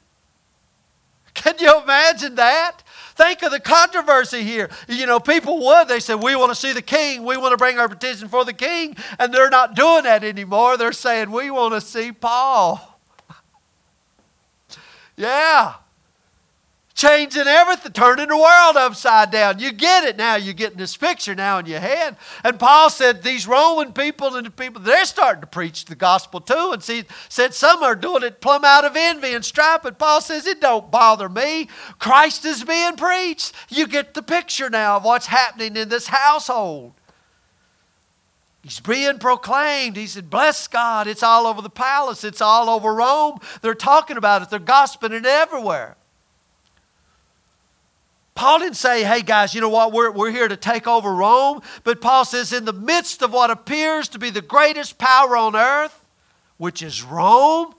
[1.36, 2.82] Can you imagine that?
[3.16, 4.70] Think of the controversy here.
[4.90, 7.24] You know, people would, they said, We want to see the king.
[7.24, 8.98] We want to bring our petition for the king.
[9.20, 10.76] And they're not doing that anymore.
[10.78, 13.00] They're saying, We want to see Paul.
[15.16, 15.76] yeah
[16.96, 19.60] changing everything, turning the world upside down.
[19.60, 20.36] You get it now.
[20.36, 22.16] You're getting this picture now in your head.
[22.44, 26.40] And Paul said these Roman people and the people, they're starting to preach the gospel
[26.40, 26.72] too.
[26.72, 29.84] And see, said some are doing it plumb out of envy and strife.
[29.84, 31.68] And Paul says it don't bother me.
[32.00, 33.54] Christ is being preached.
[33.70, 36.94] You get the picture now of what's happening in this household.
[38.64, 39.98] He's being proclaimed.
[39.98, 41.08] He said, Bless God.
[41.08, 42.24] It's all over the palace.
[42.24, 43.38] It's all over Rome.
[43.62, 44.50] They're talking about it.
[44.50, 45.98] They're gossiping it everywhere.
[48.36, 51.62] Paul didn't say, hey guys, you know what, we're, we're here to take over Rome.
[51.86, 55.56] But Paul says, in the midst of what appears to be the greatest power on
[55.56, 56.06] earth,
[56.58, 57.74] which is Rome,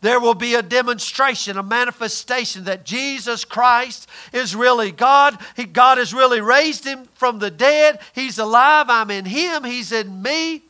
[0.00, 5.38] there will be a demonstration, a manifestation that Jesus Christ is really God.
[5.56, 7.98] He, God has really raised him from the dead.
[8.14, 8.86] He's alive.
[8.88, 9.64] I'm in him.
[9.64, 10.62] He's in me.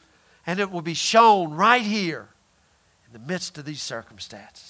[0.46, 2.28] And it will be shown right here
[3.06, 4.65] in the midst of these circumstances.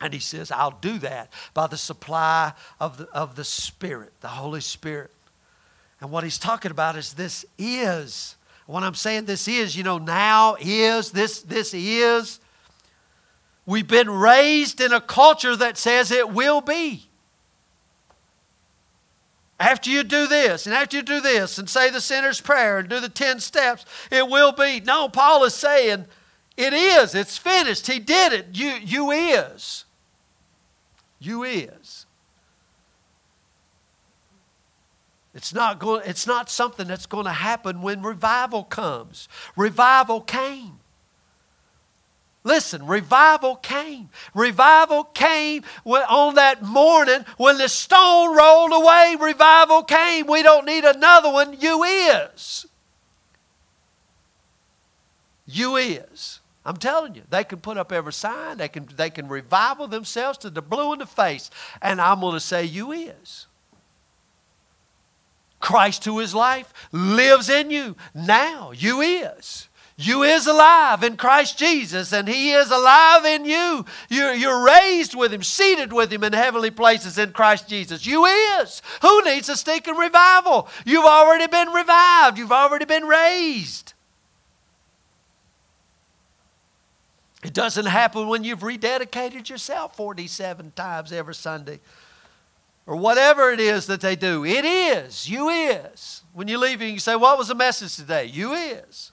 [0.00, 4.28] And he says, I'll do that by the supply of the, of the Spirit, the
[4.28, 5.10] Holy Spirit.
[6.00, 8.36] And what he's talking about is this is.
[8.66, 12.40] When I'm saying this is, you know, now is, this, this is.
[13.66, 17.06] We've been raised in a culture that says it will be.
[19.58, 22.88] After you do this, and after you do this, and say the sinner's prayer, and
[22.88, 24.80] do the 10 steps, it will be.
[24.80, 26.06] No, Paul is saying,
[26.56, 27.14] it is.
[27.14, 27.86] It's finished.
[27.86, 28.46] He did it.
[28.54, 29.84] You, you is.
[31.20, 32.06] You is.
[35.32, 39.28] It's not, going, it's not something that's going to happen when revival comes.
[39.54, 40.80] Revival came.
[42.42, 44.08] Listen, revival came.
[44.34, 49.16] Revival came on that morning when the stone rolled away.
[49.20, 50.26] Revival came.
[50.26, 51.60] We don't need another one.
[51.60, 52.66] You is.
[55.46, 56.39] You is.
[56.64, 60.38] I'm telling you, they can put up every sign, they can, they can revival themselves
[60.38, 61.50] to the blue in the face.
[61.80, 63.46] And I'm going to say, You is.
[65.58, 68.72] Christ, who is life, lives in you now.
[68.72, 69.68] You is.
[69.96, 73.84] You is alive in Christ Jesus, and He is alive in you.
[74.08, 78.06] You're, you're raised with Him, seated with Him in heavenly places in Christ Jesus.
[78.06, 78.80] You is.
[79.02, 80.68] Who needs a stinking revival?
[80.86, 83.89] You've already been revived, you've already been raised.
[87.42, 91.80] It doesn't happen when you've rededicated yourself 47 times every Sunday
[92.86, 94.44] or whatever it is that they do.
[94.44, 95.28] It is.
[95.28, 96.22] You is.
[96.32, 98.26] When you leave, you say, What was the message today?
[98.26, 99.12] You is.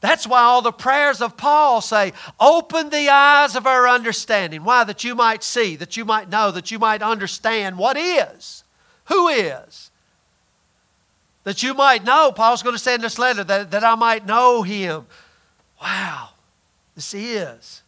[0.00, 4.64] That's why all the prayers of Paul say, Open the eyes of our understanding.
[4.64, 4.84] Why?
[4.84, 8.64] That you might see, that you might know, that you might understand what is,
[9.06, 9.90] who is.
[11.44, 14.24] That you might know, Paul's going to say in this letter, that, that I might
[14.24, 15.06] know him
[15.80, 16.30] wow,
[16.94, 17.82] this is.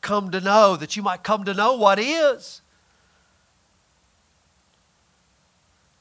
[0.00, 2.60] Come to know, that you might come to know what is.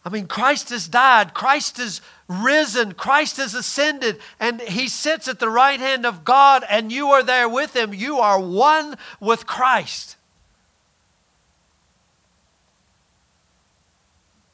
[0.03, 5.39] I mean, Christ has died, Christ has risen, Christ has ascended, and He sits at
[5.39, 7.93] the right hand of God, and you are there with Him.
[7.93, 10.15] You are one with Christ.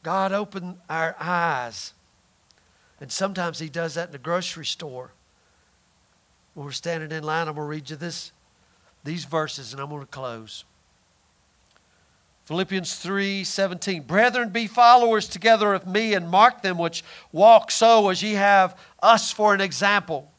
[0.03, 1.93] God opened our eyes.
[2.99, 5.11] And sometimes He does that in the grocery store
[6.57, 8.31] when we're standing in line, I'm going to read you this,
[9.03, 10.65] these verses and I'm going to close.
[12.45, 14.01] Philippians 3 17.
[14.01, 18.75] Brethren, be followers together of me and mark them which walk so as ye have
[19.03, 20.31] us for an example.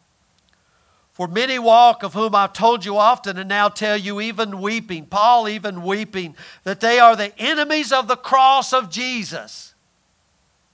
[1.12, 5.06] For many walk, of whom I've told you often, and now tell you, even weeping,
[5.06, 6.34] Paul even weeping,
[6.64, 9.72] that they are the enemies of the cross of Jesus.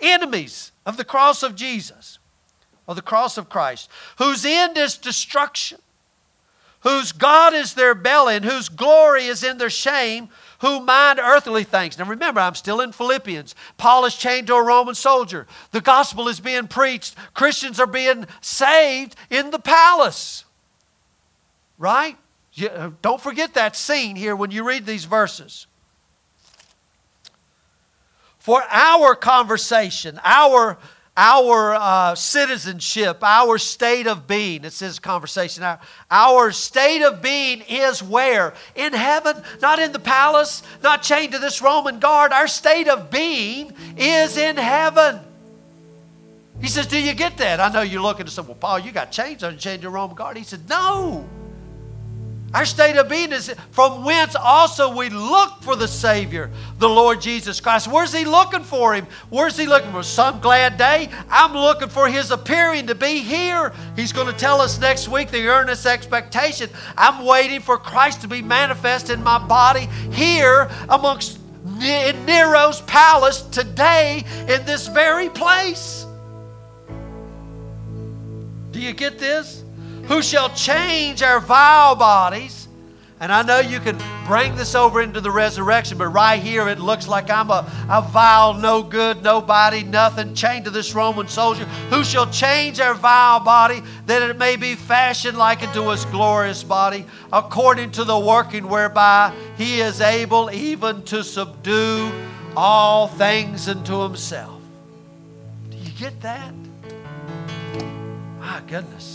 [0.01, 2.19] Enemies of the cross of Jesus
[2.87, 5.79] of the cross of Christ, whose end is destruction,
[6.81, 10.29] whose God is their belly, and whose glory is in their shame,
[10.59, 11.99] who mind earthly things.
[11.99, 13.55] Now remember, I'm still in Philippians.
[13.79, 15.47] Paul is chained to a Roman soldier.
[15.71, 17.17] The gospel is being preached.
[17.33, 20.45] Christians are being saved in the palace.
[21.79, 22.17] Right?
[22.63, 25.67] Uh, don't forget that scene here when you read these verses.
[28.39, 30.77] For our conversation, our
[31.17, 34.65] our uh, citizenship, our state of being.
[34.65, 35.63] It's says conversation.
[35.63, 35.79] Our,
[36.11, 38.55] our state of being is where?
[38.75, 42.33] In heaven, not in the palace, not chained to this Roman guard.
[42.33, 45.21] Our state of being is in heaven.
[46.61, 47.61] He says, Do you get that?
[47.61, 50.17] I know you're looking to say, Well, Paul, you got chains on chained to Roman
[50.17, 50.37] guard.
[50.37, 51.29] He said, No.
[52.55, 57.21] Our state of being is from whence also we look for the Savior, the Lord
[57.21, 57.89] Jesus Christ.
[57.89, 59.09] Where's He looking for Him?
[59.29, 60.05] Where's He looking for?
[60.05, 61.09] Some glad day?
[61.29, 63.73] I'm looking for His appearing to be here.
[63.97, 66.71] He's going to tell us next week the earnest expectation.
[66.97, 71.41] I'm waiting for Christ to be manifest in my body here amongst
[71.83, 76.07] in Nero's palace today in this very place.
[78.71, 79.64] Do you get this?
[80.09, 82.69] Who shall change our vile bodies.
[83.21, 86.79] And I know you can bring this over into the resurrection, but right here it
[86.79, 91.65] looks like I'm a, a vile, no good, nobody, nothing, chained to this Roman soldier,
[91.91, 96.65] who shall change our vile body that it may be fashioned like unto his glorious
[96.65, 102.11] body, according to the working whereby he is able even to subdue
[102.57, 104.61] all things unto himself.
[105.71, 106.53] Do you get that?
[108.41, 109.14] My goodness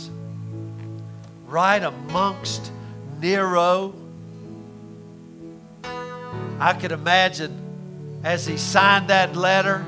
[1.49, 2.71] right amongst
[3.19, 3.93] Nero.
[6.59, 7.57] I could imagine
[8.23, 9.83] as he signed that letter,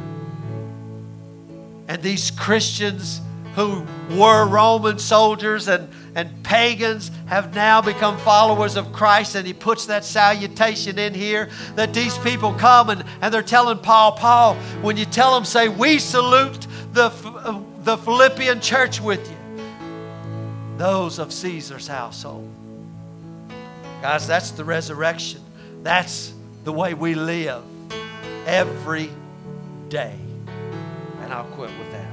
[1.88, 3.22] and these Christians
[3.56, 9.54] who were Roman soldiers and, and pagans have now become followers of Christ, and he
[9.54, 14.56] puts that salutation in here that these people come and, and they're telling Paul, Paul,
[14.82, 19.41] when you tell them, say, We salute the, uh, the Philippian church with you
[20.82, 22.50] those of Caesar's household.
[24.02, 25.40] Guys, that's the resurrection.
[25.84, 26.34] That's
[26.64, 27.64] the way we live
[28.48, 29.12] every
[29.90, 30.16] day.
[31.22, 32.12] And I'll quit with that.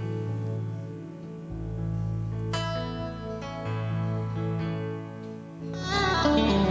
[6.37, 6.68] Mm.